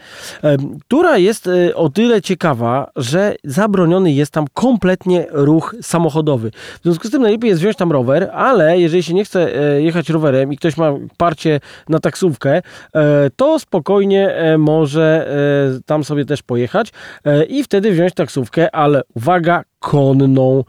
która 0.80 1.18
jest 1.18 1.48
o 1.74 1.88
tyle 1.88 2.22
ciekawa, 2.22 2.90
że 2.96 3.36
zabroniony 3.44 4.12
jest 4.12 4.32
tam 4.32 4.44
kompletnie 4.54 5.26
ruch 5.30 5.74
samochodowy. 5.82 6.37
W 6.40 6.82
związku 6.82 7.08
z 7.08 7.10
tym 7.10 7.22
najlepiej 7.22 7.48
jest 7.48 7.60
wziąć 7.60 7.76
tam 7.76 7.92
rower, 7.92 8.30
ale 8.32 8.80
jeżeli 8.80 9.02
się 9.02 9.14
nie 9.14 9.24
chce 9.24 9.54
e, 9.54 9.82
jechać 9.82 10.10
rowerem 10.10 10.52
i 10.52 10.56
ktoś 10.56 10.76
ma 10.76 10.92
parcie 11.16 11.60
na 11.88 11.98
taksówkę, 12.00 12.62
e, 12.94 13.30
to 13.36 13.58
spokojnie 13.58 14.34
e, 14.34 14.58
może 14.58 15.28
tam 15.86 16.04
sobie 16.04 16.24
też 16.24 16.42
pojechać 16.42 16.92
i 17.48 17.64
wtedy 17.64 17.92
wziąć 17.92 18.14
taksówkę, 18.14 18.74
ale 18.74 19.02
uwaga, 19.14 19.62
konną. 19.78 20.64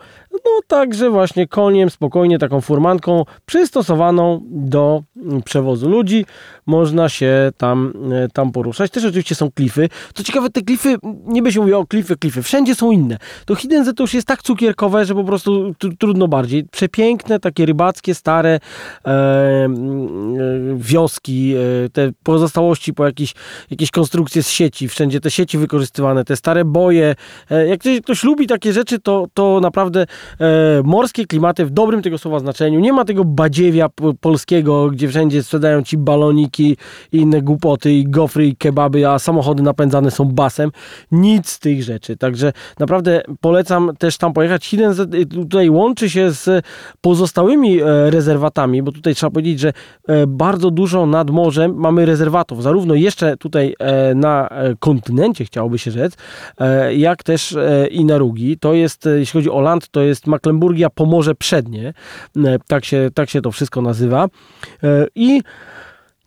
No 0.46 0.52
także 0.68 1.10
właśnie 1.10 1.48
koniem, 1.48 1.90
spokojnie 1.90 2.40
taką 2.40 2.62
furmanką 2.62 3.26
przystosowaną 3.46 4.42
do 4.46 5.04
przewozu 5.46 5.90
ludzi 5.90 6.26
można 6.66 7.10
się 7.10 7.52
tam, 7.58 7.94
e, 8.12 8.28
tam 8.34 8.52
poruszać. 8.52 8.92
Też 8.92 9.06
oczywiście 9.06 9.36
są 9.36 9.52
klify. 9.52 9.90
Co 10.14 10.24
ciekawe, 10.24 10.50
te 10.50 10.62
klify, 10.62 10.96
nie 11.26 11.42
by 11.42 11.52
się 11.52 11.60
mówiło 11.60 11.80
o 11.80 11.88
klify, 11.88 12.18
klify, 12.18 12.44
wszędzie 12.44 12.76
są 12.76 12.92
inne. 12.92 13.18
To 13.46 13.56
Hidden 13.56 13.96
to 13.96 14.04
już 14.04 14.14
jest 14.14 14.28
tak 14.28 14.44
cukierkowe, 14.44 15.06
że 15.06 15.16
po 15.16 15.24
prostu 15.24 15.74
trudno 16.00 16.28
bardziej. 16.28 16.64
Przepiękne, 16.64 17.40
takie 17.40 17.66
rybackie, 17.66 18.16
stare 18.16 18.50
e, 18.50 19.10
e, 19.10 19.70
wioski, 20.76 21.54
e, 21.56 21.90
te 21.90 22.12
pozostałości 22.24 22.94
po 22.94 23.06
jakieś, 23.06 23.34
jakieś 23.72 23.92
konstrukcje 23.92 24.44
z 24.44 24.50
sieci, 24.50 24.88
wszędzie 24.88 25.20
te 25.20 25.32
sieci 25.32 25.58
wykorzystywane, 25.58 26.24
te 26.26 26.36
stare 26.36 26.66
boje. 26.66 27.16
E, 27.52 27.68
jak 27.68 27.80
ktoś, 27.80 28.02
ktoś 28.02 28.24
lubi 28.24 28.48
takie 28.48 28.74
rzeczy, 28.74 29.00
to, 29.00 29.28
to 29.34 29.60
naprawdę 29.60 30.06
morskie 30.84 31.26
klimaty 31.26 31.66
w 31.66 31.72
dobrym 31.72 32.02
tego 32.02 32.18
słowa 32.18 32.40
znaczeniu. 32.40 32.80
Nie 32.80 32.94
ma 32.94 33.06
tego 33.06 33.26
badziewia 33.26 33.90
polskiego, 34.22 34.90
gdzie 34.90 35.08
wszędzie 35.08 35.44
sprzedają 35.44 35.84
ci 35.84 35.98
baloniki 35.98 36.78
i 37.12 37.18
inne 37.18 37.42
głupoty 37.42 37.94
i 37.94 38.04
gofry 38.04 38.48
i 38.48 38.56
kebaby, 38.56 39.08
a 39.08 39.20
samochody 39.20 39.64
napędzane 39.64 40.12
są 40.12 40.26
basem. 40.26 40.72
Nic 41.12 41.50
z 41.50 41.60
tych 41.60 41.84
rzeczy. 41.84 42.18
Także 42.18 42.54
naprawdę 42.80 43.22
polecam 43.42 43.92
też 43.98 44.18
tam 44.18 44.34
pojechać. 44.34 44.66
Hidden 44.66 44.94
tutaj 45.30 45.70
łączy 45.70 46.10
się 46.10 46.32
z 46.32 46.66
pozostałymi 47.02 47.82
e, 47.82 48.10
rezerwatami, 48.10 48.84
bo 48.84 48.92
tutaj 48.92 49.16
trzeba 49.16 49.32
powiedzieć, 49.32 49.60
że 49.60 49.74
e, 50.08 50.28
bardzo 50.28 50.72
dużo 50.72 51.06
nad 51.06 51.30
morzem 51.30 51.76
mamy 51.76 52.06
rezerwatów, 52.06 52.64
zarówno 52.64 52.94
jeszcze 52.94 53.38
tutaj 53.38 53.76
e, 53.80 54.16
na 54.16 54.50
kontynencie 54.80 55.46
chciałoby 55.46 55.80
się 55.80 55.92
rzec, 55.92 56.14
jak 56.96 57.24
też 57.24 57.58
i 57.92 58.06
na 58.06 58.18
Rugi. 58.18 58.58
To 58.58 58.74
jest, 58.74 59.10
jeśli 59.16 59.40
chodzi 59.40 59.50
o 59.50 59.62
land, 59.62 59.90
to 59.90 60.02
jest 60.02 60.19
Mecklenburgia 60.28 60.90
Pomorze 60.90 61.36
Przednie. 61.36 61.94
E, 62.38 62.60
tak 62.68 62.86
się, 62.86 63.10
tak 63.14 63.30
się 63.30 63.42
to 63.42 63.52
wszystko 63.52 63.82
nazywa. 63.82 64.28
E, 64.84 65.08
I 65.16 65.42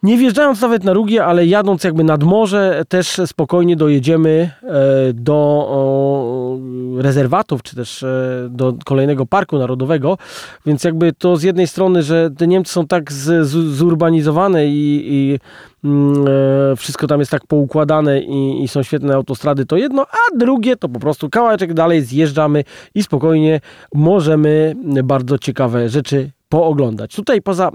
nie 0.03 0.19
wjeżdżając 0.19 0.61
nawet 0.61 0.85
na 0.85 0.93
Rugię, 0.93 1.25
ale 1.25 1.47
jadąc 1.47 1.85
jakby 1.85 2.05
nad 2.05 2.23
morze, 2.23 2.83
też 2.89 3.21
spokojnie 3.27 3.77
dojedziemy 3.77 4.51
e, 4.63 5.13
do 5.13 6.59
rezerwatów, 6.99 7.63
czy 7.63 7.77
też 7.77 8.05
do 8.49 8.75
kolejnego 8.85 9.27
parku 9.27 9.59
narodowego. 9.59 10.19
Więc 10.67 10.85
jakby 10.85 11.13
to 11.13 11.37
z 11.37 11.43
jednej 11.43 11.67
strony, 11.67 12.03
że 12.03 12.31
te 12.39 12.47
Niemcy 12.47 12.73
są 12.73 12.87
tak 12.87 13.13
z, 13.13 13.47
z, 13.47 13.51
zurbanizowane 13.51 14.67
i, 14.67 15.03
i 15.05 15.39
Mm, 15.85 16.25
e, 16.73 16.77
wszystko 16.77 17.07
tam 17.07 17.21
jest 17.21 17.31
tak 17.31 17.47
poukładane 17.47 18.21
i, 18.21 18.63
i, 18.63 18.69
są 18.69 18.83
świetne 18.83 19.15
autostrady, 19.15 19.67
to 19.67 19.77
jedno, 19.77 20.03
a 20.03 20.37
drugie 20.39 20.77
to 20.77 20.89
po 20.89 21.01
prostu 21.01 21.31
kawałeczek 21.31 21.75
dalej 21.75 22.03
zjeżdżamy 22.03 22.65
i 22.95 23.03
spokojnie 23.03 23.61
możemy 23.95 24.75
bardzo 25.05 25.39
ciekawe 25.39 25.89
rzeczy 25.89 26.31
pooglądać. 26.53 27.17
Tutaj 27.17 27.43
poza 27.43 27.71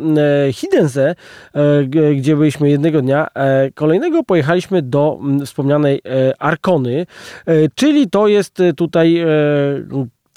e, 0.48 0.54
Hidense, 0.54 1.16
e, 1.54 1.84
gdzie 2.16 2.36
byliśmy 2.36 2.70
jednego 2.70 3.02
dnia, 3.02 3.28
e, 3.34 3.72
kolejnego 3.72 4.24
pojechaliśmy 4.24 4.82
do 4.82 5.20
m, 5.22 5.46
wspomnianej 5.46 6.02
e, 6.06 6.42
Arkony, 6.42 7.06
e, 7.46 7.54
czyli 7.76 8.10
to 8.10 8.28
jest 8.28 8.62
tutaj 8.76 9.26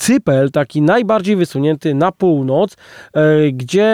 Cypel, 0.01 0.51
taki 0.51 0.83
najbardziej 0.83 1.37
wysunięty 1.37 1.95
na 1.95 2.13
północ, 2.13 2.77
e, 3.15 3.53
gdzie, 3.53 3.91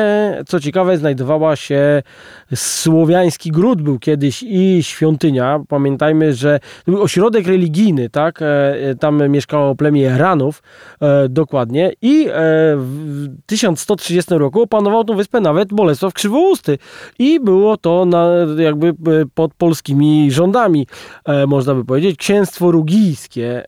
co 0.47 0.61
ciekawe, 0.61 0.99
znajdowała 0.99 1.57
się 1.57 2.03
słowiański 2.55 3.51
gród, 3.51 3.83
był 3.83 3.99
kiedyś 3.99 4.43
i 4.43 4.83
świątynia. 4.83 5.61
Pamiętajmy, 5.69 6.35
że 6.35 6.61
to 6.85 6.93
był 6.93 7.03
ośrodek 7.03 7.47
religijny, 7.47 8.11
tak? 8.11 8.43
E, 8.43 8.95
tam 9.01 9.29
mieszkało 9.29 9.75
plemię 9.75 10.19
Ranów, 10.19 10.63
e, 11.01 11.29
dokładnie. 11.29 11.93
I 12.03 12.29
w 12.77 13.29
1130 13.47 14.39
roku 14.39 14.63
opanował 14.63 15.05
tą 15.05 15.17
wyspę 15.17 15.41
nawet 15.41 15.69
Bolesław 15.73 16.13
Krzywousty. 16.13 16.79
I 17.19 17.41
było 17.41 17.77
to 17.77 18.05
na, 18.05 18.29
jakby 18.59 18.95
pod 19.35 19.55
polskimi 19.55 20.31
rządami, 20.31 20.87
można 21.47 21.75
by 21.75 21.85
powiedzieć. 21.85 22.17
Księstwo 22.17 22.71
rugijskie 22.71 23.65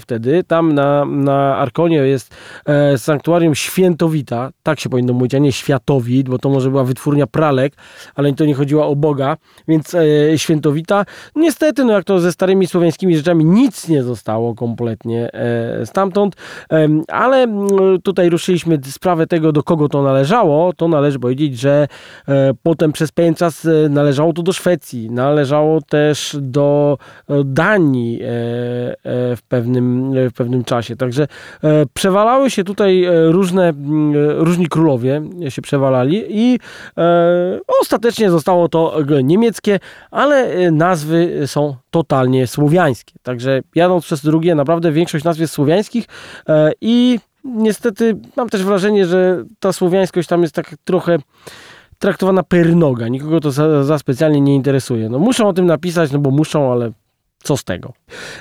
wtedy, 0.00 0.44
tam 0.44 0.72
na, 0.72 1.04
na 1.04 1.56
Ark 1.56 1.77
Konie 1.78 1.96
jest 1.96 2.34
e, 2.66 2.98
sanktuarium 2.98 3.54
Świętowita, 3.54 4.50
tak 4.62 4.80
się 4.80 4.88
powinno 4.88 5.12
mówić, 5.12 5.34
a 5.34 5.38
nie 5.38 5.52
Światowit, 5.52 6.28
bo 6.28 6.38
to 6.38 6.48
może 6.48 6.70
była 6.70 6.84
wytwórnia 6.84 7.26
pralek, 7.26 7.72
ale 8.14 8.32
to 8.32 8.44
nie 8.44 8.54
chodziło 8.54 8.86
o 8.86 8.96
Boga, 8.96 9.36
więc 9.68 9.94
e, 9.94 10.38
Świętowita. 10.38 11.04
Niestety, 11.36 11.84
no 11.84 11.92
jak 11.92 12.04
to 12.04 12.20
ze 12.20 12.32
starymi 12.32 12.66
słowiańskimi 12.66 13.16
rzeczami, 13.16 13.44
nic 13.44 13.88
nie 13.88 14.02
zostało 14.02 14.54
kompletnie 14.54 15.32
e, 15.32 15.86
stamtąd, 15.86 16.36
e, 16.72 16.88
ale 17.08 17.46
tutaj 18.02 18.30
ruszyliśmy 18.30 18.78
sprawę 18.90 19.26
tego, 19.26 19.52
do 19.52 19.62
kogo 19.62 19.88
to 19.88 20.02
należało. 20.02 20.72
To 20.72 20.88
należy 20.88 21.18
powiedzieć, 21.18 21.58
że 21.58 21.88
e, 22.28 22.54
potem 22.62 22.92
przez 22.92 23.12
pewien 23.12 23.34
czas 23.34 23.66
e, 23.66 23.88
należało 23.88 24.32
to 24.32 24.42
do 24.42 24.52
Szwecji, 24.52 25.10
należało 25.10 25.80
też 25.82 26.36
do 26.40 26.98
Danii 27.44 28.20
w 29.04 29.38
pewnym, 29.48 30.12
w 30.30 30.32
pewnym 30.32 30.64
czasie. 30.64 30.96
Także 30.96 31.26
E, 31.67 31.67
przewalały 31.94 32.50
się 32.50 32.64
tutaj 32.64 33.04
e, 33.04 33.32
różne, 33.32 33.68
mm, 33.68 34.16
e, 34.16 34.44
różni 34.44 34.68
królowie 34.68 35.22
się 35.48 35.62
przewalali 35.62 36.24
i 36.28 36.58
ostatecznie 37.80 38.30
zostało 38.30 38.68
to 38.68 38.96
niemieckie, 39.22 39.78
ale 40.10 40.70
nazwy 40.70 41.42
są 41.46 41.76
totalnie 41.90 42.46
słowiańskie. 42.46 43.14
Także 43.22 43.60
jadąc 43.74 44.04
przez 44.04 44.22
drugie, 44.22 44.54
naprawdę 44.54 44.92
większość 44.92 45.24
nazw 45.24 45.40
jest 45.40 45.52
słowiańskich 45.52 46.04
i 46.80 47.18
niestety 47.44 48.16
mam 48.36 48.48
też 48.48 48.64
wrażenie, 48.64 49.06
że 49.06 49.44
ta 49.60 49.72
słowiańskość 49.72 50.28
tam 50.28 50.42
jest 50.42 50.54
tak 50.54 50.74
trochę 50.84 51.18
traktowana 51.98 52.42
per 52.42 52.76
noga. 52.76 53.08
Nikogo 53.08 53.40
to 53.40 53.50
za, 53.50 53.84
za, 53.84 53.98
specjalnie 53.98 54.40
nie 54.40 54.54
interesuje. 54.54 55.08
No 55.08 55.18
muszą 55.18 55.48
o 55.48 55.52
tym 55.52 55.66
napisać, 55.66 56.12
no 56.12 56.18
bo 56.18 56.30
muszą, 56.30 56.72
ale 56.72 56.90
co 57.42 57.56
z 57.56 57.64
tego? 57.64 57.92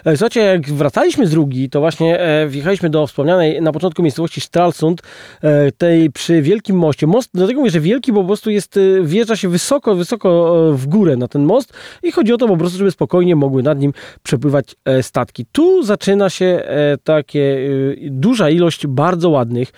E, 0.05 0.17
słuchajcie, 0.17 0.39
jak 0.39 0.69
wracaliśmy 0.69 1.27
z 1.27 1.33
Rugi, 1.33 1.69
to 1.69 1.79
właśnie 1.79 2.19
e, 2.19 2.47
wjechaliśmy 2.47 2.89
do 2.89 3.07
wspomnianej 3.07 3.61
na 3.61 3.71
początku 3.71 4.03
miejscowości 4.03 4.41
Stralsund, 4.41 5.01
e, 5.41 5.71
tej 5.71 6.11
przy 6.11 6.41
Wielkim 6.41 6.77
Moście. 6.77 7.07
Most, 7.07 7.29
dlatego 7.33 7.59
mówię, 7.59 7.71
że 7.71 7.79
wielki, 7.79 8.13
bo 8.13 8.21
po 8.21 8.27
prostu 8.27 8.49
jest, 8.49 8.79
wjeżdża 9.03 9.35
się 9.35 9.49
wysoko, 9.49 9.95
wysoko 9.95 10.55
w 10.73 10.87
górę 10.87 11.17
na 11.17 11.27
ten 11.27 11.43
most 11.43 11.73
i 12.03 12.11
chodzi 12.11 12.33
o 12.33 12.37
to 12.37 12.47
po 12.47 12.57
prostu, 12.57 12.77
żeby 12.77 12.91
spokojnie 12.91 13.35
mogły 13.35 13.63
nad 13.63 13.79
nim 13.79 13.93
przepływać 14.23 14.75
statki. 15.01 15.45
Tu 15.51 15.83
zaczyna 15.83 16.29
się 16.29 16.63
takie 17.03 17.69
duża 18.01 18.49
ilość 18.49 18.87
bardzo 18.87 19.29
ładnych, 19.29 19.71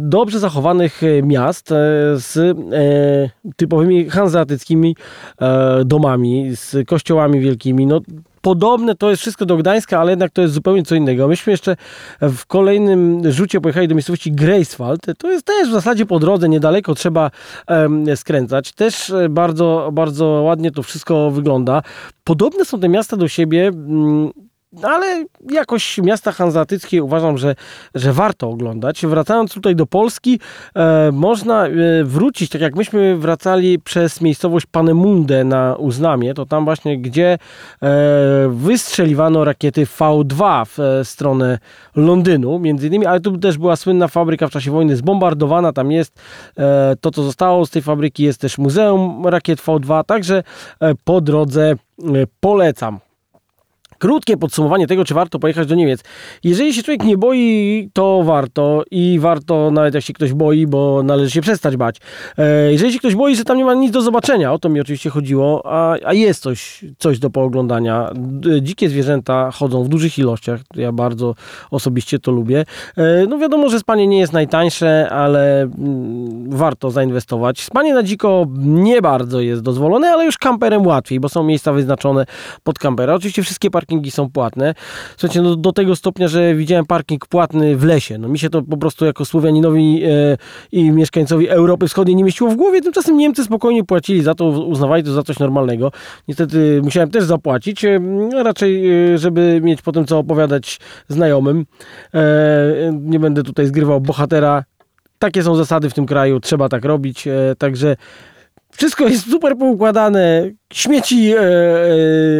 dobrze 0.00 0.38
zachowanych 0.38 1.00
miast 1.22 1.68
z 2.14 2.58
typowymi 3.56 4.10
hanzeatyckimi 4.10 4.96
domami, 5.84 6.56
z 6.56 6.88
kościołami 6.88 7.31
wielkimi. 7.40 7.86
No, 7.86 8.00
podobne 8.40 8.94
to 8.94 9.10
jest 9.10 9.22
wszystko 9.22 9.46
do 9.46 9.56
Gdańska, 9.56 10.00
ale 10.00 10.12
jednak 10.12 10.30
to 10.30 10.42
jest 10.42 10.54
zupełnie 10.54 10.82
co 10.82 10.94
innego. 10.94 11.28
Myśmy 11.28 11.50
jeszcze 11.50 11.76
w 12.20 12.46
kolejnym 12.46 13.32
rzucie 13.32 13.60
pojechali 13.60 13.88
do 13.88 13.94
miejscowości 13.94 14.32
Greifswald. 14.32 15.06
To 15.18 15.30
jest 15.30 15.46
też 15.46 15.68
w 15.68 15.72
zasadzie 15.72 16.06
po 16.06 16.18
drodze, 16.18 16.48
niedaleko 16.48 16.94
trzeba 16.94 17.30
um, 17.68 18.16
skręcać. 18.16 18.72
Też 18.72 19.10
e, 19.10 19.28
bardzo, 19.28 19.90
bardzo 19.92 20.26
ładnie 20.26 20.70
to 20.70 20.82
wszystko 20.82 21.30
wygląda. 21.30 21.82
Podobne 22.24 22.64
są 22.64 22.80
te 22.80 22.88
miasta 22.88 23.16
do 23.16 23.28
siebie. 23.28 23.70
Um, 23.74 24.32
ale 24.82 25.24
jakoś 25.50 25.98
miasta 25.98 26.32
hanzatyckie 26.32 27.02
uważam, 27.02 27.38
że, 27.38 27.54
że 27.94 28.12
warto 28.12 28.48
oglądać. 28.48 29.06
Wracając 29.06 29.54
tutaj 29.54 29.76
do 29.76 29.86
Polski, 29.86 30.40
e, 30.74 31.10
można 31.12 31.66
e, 31.66 31.70
wrócić, 32.04 32.50
tak 32.50 32.60
jak 32.60 32.76
myśmy 32.76 33.16
wracali 33.16 33.78
przez 33.78 34.20
miejscowość 34.20 34.66
Panemunde 34.66 35.44
na 35.44 35.76
Uznamie, 35.76 36.34
to 36.34 36.46
tam 36.46 36.64
właśnie, 36.64 36.98
gdzie 36.98 37.38
e, 37.82 37.88
wystrzeliwano 38.50 39.44
rakiety 39.44 39.84
V2 39.84 40.66
w 40.66 40.80
e, 40.80 41.04
stronę 41.04 41.58
Londynu, 41.96 42.58
między 42.58 42.86
innymi, 42.86 43.06
ale 43.06 43.20
tu 43.20 43.38
też 43.38 43.58
była 43.58 43.76
słynna 43.76 44.08
fabryka 44.08 44.48
w 44.48 44.50
czasie 44.50 44.70
wojny 44.70 44.96
zbombardowana, 44.96 45.72
tam 45.72 45.92
jest 45.92 46.20
e, 46.58 46.96
to, 47.00 47.10
co 47.10 47.22
zostało 47.22 47.66
z 47.66 47.70
tej 47.70 47.82
fabryki, 47.82 48.22
jest 48.22 48.40
też 48.40 48.58
Muzeum 48.58 49.26
Rakiet 49.26 49.60
V2, 49.60 50.04
także 50.04 50.42
e, 50.80 50.94
po 51.04 51.20
drodze 51.20 51.74
polecam 52.40 53.00
krótkie 54.02 54.36
podsumowanie 54.36 54.86
tego, 54.86 55.04
czy 55.04 55.14
warto 55.14 55.38
pojechać 55.38 55.68
do 55.68 55.74
Niemiec. 55.74 56.00
Jeżeli 56.44 56.74
się 56.74 56.82
człowiek 56.82 57.04
nie 57.04 57.18
boi, 57.18 57.90
to 57.92 58.22
warto 58.22 58.82
i 58.90 59.18
warto, 59.20 59.70
nawet 59.70 59.94
jak 59.94 60.04
się 60.04 60.12
ktoś 60.12 60.32
boi, 60.32 60.66
bo 60.66 61.02
należy 61.02 61.30
się 61.30 61.40
przestać 61.40 61.76
bać. 61.76 61.96
E, 62.38 62.72
jeżeli 62.72 62.92
się 62.92 62.98
ktoś 62.98 63.14
boi, 63.14 63.36
że 63.36 63.44
tam 63.44 63.56
nie 63.56 63.64
ma 63.64 63.74
nic 63.74 63.92
do 63.92 64.02
zobaczenia, 64.02 64.52
o 64.52 64.58
to 64.58 64.68
mi 64.68 64.80
oczywiście 64.80 65.10
chodziło, 65.10 65.62
a, 65.64 65.96
a 66.04 66.14
jest 66.14 66.42
coś, 66.42 66.84
coś 66.98 67.18
do 67.18 67.30
pooglądania. 67.30 68.10
Dzikie 68.62 68.88
zwierzęta 68.88 69.50
chodzą 69.50 69.84
w 69.84 69.88
dużych 69.88 70.18
ilościach, 70.18 70.60
ja 70.74 70.92
bardzo 70.92 71.34
osobiście 71.70 72.18
to 72.18 72.32
lubię. 72.32 72.64
E, 72.96 73.26
no 73.28 73.38
wiadomo, 73.38 73.68
że 73.68 73.78
spanie 73.78 74.06
nie 74.06 74.18
jest 74.18 74.32
najtańsze, 74.32 75.10
ale 75.10 75.62
mm, 75.62 76.50
warto 76.50 76.90
zainwestować. 76.90 77.60
Spanie 77.60 77.94
na 77.94 78.02
dziko 78.02 78.46
nie 78.58 79.02
bardzo 79.02 79.40
jest 79.40 79.62
dozwolone, 79.62 80.10
ale 80.10 80.24
już 80.24 80.38
kamperem 80.38 80.86
łatwiej, 80.86 81.20
bo 81.20 81.28
są 81.28 81.42
miejsca 81.42 81.72
wyznaczone 81.72 82.26
pod 82.62 82.78
kampera. 82.78 83.14
Oczywiście 83.14 83.42
wszystkie 83.42 83.70
parki 83.70 83.91
parkingi 83.92 84.10
są 84.10 84.30
płatne. 84.30 84.74
Słuchajcie, 85.16 85.42
no 85.42 85.56
do 85.56 85.72
tego 85.72 85.96
stopnia, 85.96 86.28
że 86.28 86.54
widziałem 86.54 86.86
parking 86.86 87.26
płatny 87.26 87.76
w 87.76 87.84
lesie. 87.84 88.18
No 88.18 88.28
mi 88.28 88.38
się 88.38 88.50
to 88.50 88.62
po 88.62 88.76
prostu 88.76 89.04
jako 89.04 89.24
Słowianinowi 89.24 90.02
e, 90.04 90.36
i 90.72 90.90
mieszkańcowi 90.90 91.48
Europy 91.48 91.88
Wschodniej 91.88 92.16
nie 92.16 92.24
mieściło 92.24 92.50
w 92.50 92.56
głowie. 92.56 92.80
Tymczasem 92.80 93.16
Niemcy 93.16 93.44
spokojnie 93.44 93.84
płacili 93.84 94.22
za 94.22 94.34
to, 94.34 94.44
uznawali 94.48 95.04
to 95.04 95.12
za 95.12 95.22
coś 95.22 95.38
normalnego. 95.38 95.92
Niestety 96.28 96.80
musiałem 96.84 97.10
też 97.10 97.24
zapłacić, 97.24 97.84
e, 97.84 98.00
raczej 98.42 98.90
e, 99.12 99.18
żeby 99.18 99.60
mieć 99.62 99.82
potem 99.82 100.04
co 100.04 100.18
opowiadać 100.18 100.80
znajomym. 101.08 101.66
E, 102.14 102.92
nie 103.00 103.20
będę 103.20 103.42
tutaj 103.42 103.66
zgrywał 103.66 104.00
bohatera. 104.00 104.64
Takie 105.18 105.42
są 105.42 105.54
zasady 105.54 105.90
w 105.90 105.94
tym 105.94 106.06
kraju, 106.06 106.40
trzeba 106.40 106.68
tak 106.68 106.84
robić, 106.84 107.26
e, 107.26 107.54
także 107.58 107.96
wszystko 108.72 109.08
jest 109.08 109.30
super 109.30 109.56
poukładane, 109.58 110.50
śmieci 110.72 111.32
e, 111.32 111.40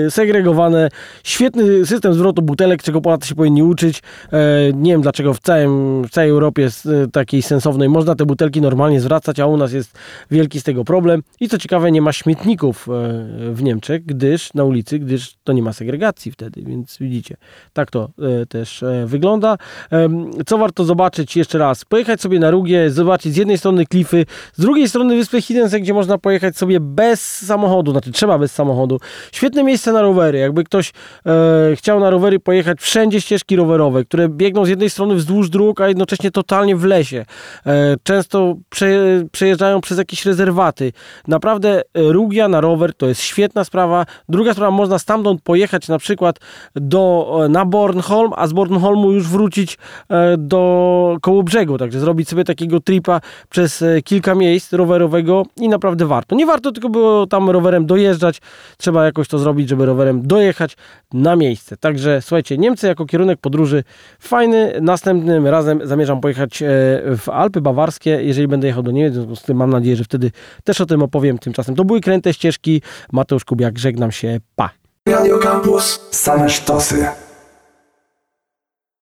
e, 0.06 0.10
segregowane, 0.10 0.88
świetny 1.24 1.86
system 1.86 2.14
zwrotu 2.14 2.42
butelek, 2.42 2.82
czego 2.82 3.00
Polacy 3.00 3.28
się 3.28 3.34
powinni 3.34 3.62
uczyć. 3.62 4.02
E, 4.32 4.72
nie 4.72 4.92
wiem 4.92 5.02
dlaczego 5.02 5.34
w, 5.34 5.40
całym, 5.40 6.04
w 6.04 6.10
całej 6.10 6.30
Europie 6.30 6.62
jest 6.62 6.86
e, 6.86 7.08
takiej 7.08 7.42
sensownej 7.42 7.88
można 7.88 8.14
te 8.14 8.26
butelki 8.26 8.60
normalnie 8.60 9.00
zwracać, 9.00 9.40
a 9.40 9.46
u 9.46 9.56
nas 9.56 9.72
jest 9.72 9.98
wielki 10.30 10.60
z 10.60 10.62
tego 10.62 10.84
problem. 10.84 11.22
I 11.40 11.48
co 11.48 11.58
ciekawe, 11.58 11.92
nie 11.92 12.02
ma 12.02 12.12
śmietników 12.12 12.88
e, 12.88 12.92
w 13.52 13.62
Niemczech, 13.62 14.04
gdyż 14.04 14.54
na 14.54 14.64
ulicy, 14.64 14.98
gdyż 14.98 15.34
to 15.44 15.52
nie 15.52 15.62
ma 15.62 15.72
segregacji 15.72 16.32
wtedy, 16.32 16.62
więc 16.66 16.98
widzicie, 16.98 17.36
tak 17.72 17.90
to 17.90 18.10
e, 18.42 18.46
też 18.46 18.84
wygląda. 19.06 19.58
co 20.46 20.58
warto 20.58 20.84
zobaczyć 20.84 21.36
jeszcze 21.36 21.58
raz? 21.58 21.84
Pojechać 21.84 22.20
sobie 22.20 22.38
na 22.40 22.50
Rugie, 22.50 22.90
zobaczyć 22.90 23.34
z 23.34 23.36
jednej 23.36 23.58
strony 23.58 23.86
klify, 23.86 24.26
z 24.54 24.60
drugiej 24.60 24.88
strony 24.88 25.16
wyspę 25.16 25.42
Hidense, 25.42 25.80
gdzie 25.80 25.94
można 25.94 26.18
pojechać 26.18 26.56
sobie 26.56 26.80
bez 26.80 27.46
samochodu, 27.46 27.92
znaczy 27.92 28.12
trzeba 28.22 28.38
bez 28.38 28.52
samochodu. 28.52 29.00
Świetne 29.32 29.64
miejsce 29.64 29.92
na 29.92 30.02
rowery. 30.02 30.38
Jakby 30.38 30.64
ktoś 30.64 30.92
e, 31.26 31.76
chciał 31.76 32.00
na 32.00 32.10
rowery 32.10 32.40
pojechać, 32.40 32.80
wszędzie 32.80 33.20
ścieżki 33.20 33.56
rowerowe, 33.56 34.04
które 34.04 34.28
biegną 34.28 34.64
z 34.64 34.68
jednej 34.68 34.90
strony 34.90 35.14
wzdłuż 35.14 35.50
dróg, 35.50 35.80
a 35.80 35.88
jednocześnie 35.88 36.30
totalnie 36.30 36.76
w 36.76 36.84
lesie. 36.84 37.24
E, 37.66 37.96
często 38.02 38.54
prze, 38.70 38.86
przejeżdżają 39.32 39.80
przez 39.80 39.98
jakieś 39.98 40.26
rezerwaty. 40.26 40.92
Naprawdę 41.28 41.80
e, 41.80 41.82
Rugia 42.12 42.48
na 42.48 42.60
rower 42.60 42.94
to 42.94 43.06
jest 43.06 43.20
świetna 43.20 43.64
sprawa. 43.64 44.06
Druga 44.28 44.52
sprawa, 44.52 44.70
można 44.70 44.98
stamtąd 44.98 45.42
pojechać 45.42 45.88
na 45.88 45.98
przykład 45.98 46.38
do, 46.74 47.40
e, 47.44 47.48
na 47.48 47.64
Bornholm, 47.64 48.32
a 48.36 48.46
z 48.46 48.52
Bornholmu 48.52 49.12
już 49.12 49.28
wrócić 49.28 49.78
e, 50.08 50.36
do 50.36 51.16
koło 51.22 51.42
brzegu, 51.42 51.78
także 51.78 52.00
zrobić 52.00 52.28
sobie 52.28 52.44
takiego 52.44 52.80
tripa 52.80 53.20
przez 53.50 53.84
kilka 54.04 54.34
miejsc 54.34 54.72
rowerowego 54.72 55.46
i 55.56 55.68
naprawdę 55.68 56.06
warto. 56.06 56.36
Nie 56.36 56.46
warto 56.46 56.72
tylko 56.72 56.88
było 56.88 57.26
tam 57.26 57.50
rowerem 57.50 57.86
dojeżdżać, 57.86 58.11
trzeba 58.76 59.04
jakoś 59.04 59.28
to 59.28 59.38
zrobić, 59.38 59.68
żeby 59.68 59.86
rowerem 59.86 60.26
dojechać 60.26 60.76
na 61.12 61.36
miejsce. 61.36 61.76
Także 61.76 62.22
słuchajcie, 62.22 62.58
Niemcy 62.58 62.86
jako 62.86 63.06
kierunek 63.06 63.40
podróży 63.40 63.84
fajny. 64.20 64.78
Następnym 64.80 65.46
razem 65.46 65.80
zamierzam 65.84 66.20
pojechać 66.20 66.62
e, 66.62 66.66
w 67.16 67.28
Alpy 67.28 67.60
Bawarskie, 67.60 68.10
jeżeli 68.22 68.48
będę 68.48 68.66
jechał 68.66 68.82
do 68.82 68.90
Niemiec, 68.90 69.12
w 69.12 69.16
związku 69.16 69.36
z 69.36 69.42
tym 69.42 69.56
mam 69.56 69.70
nadzieję, 69.70 69.96
że 69.96 70.04
wtedy 70.04 70.30
też 70.64 70.80
o 70.80 70.86
tym 70.86 71.02
opowiem. 71.02 71.38
Tymczasem 71.38 71.74
to 71.74 71.84
były 71.84 72.00
kręte 72.00 72.34
ścieżki. 72.34 72.82
Mateusz 73.12 73.44
Kubiak, 73.44 73.78
żegnam 73.78 74.12
się, 74.12 74.40
pa. 74.56 74.70
Radio 75.08 75.38
Campus, 75.38 76.00
same 76.10 76.50
sztosy. 76.50 77.31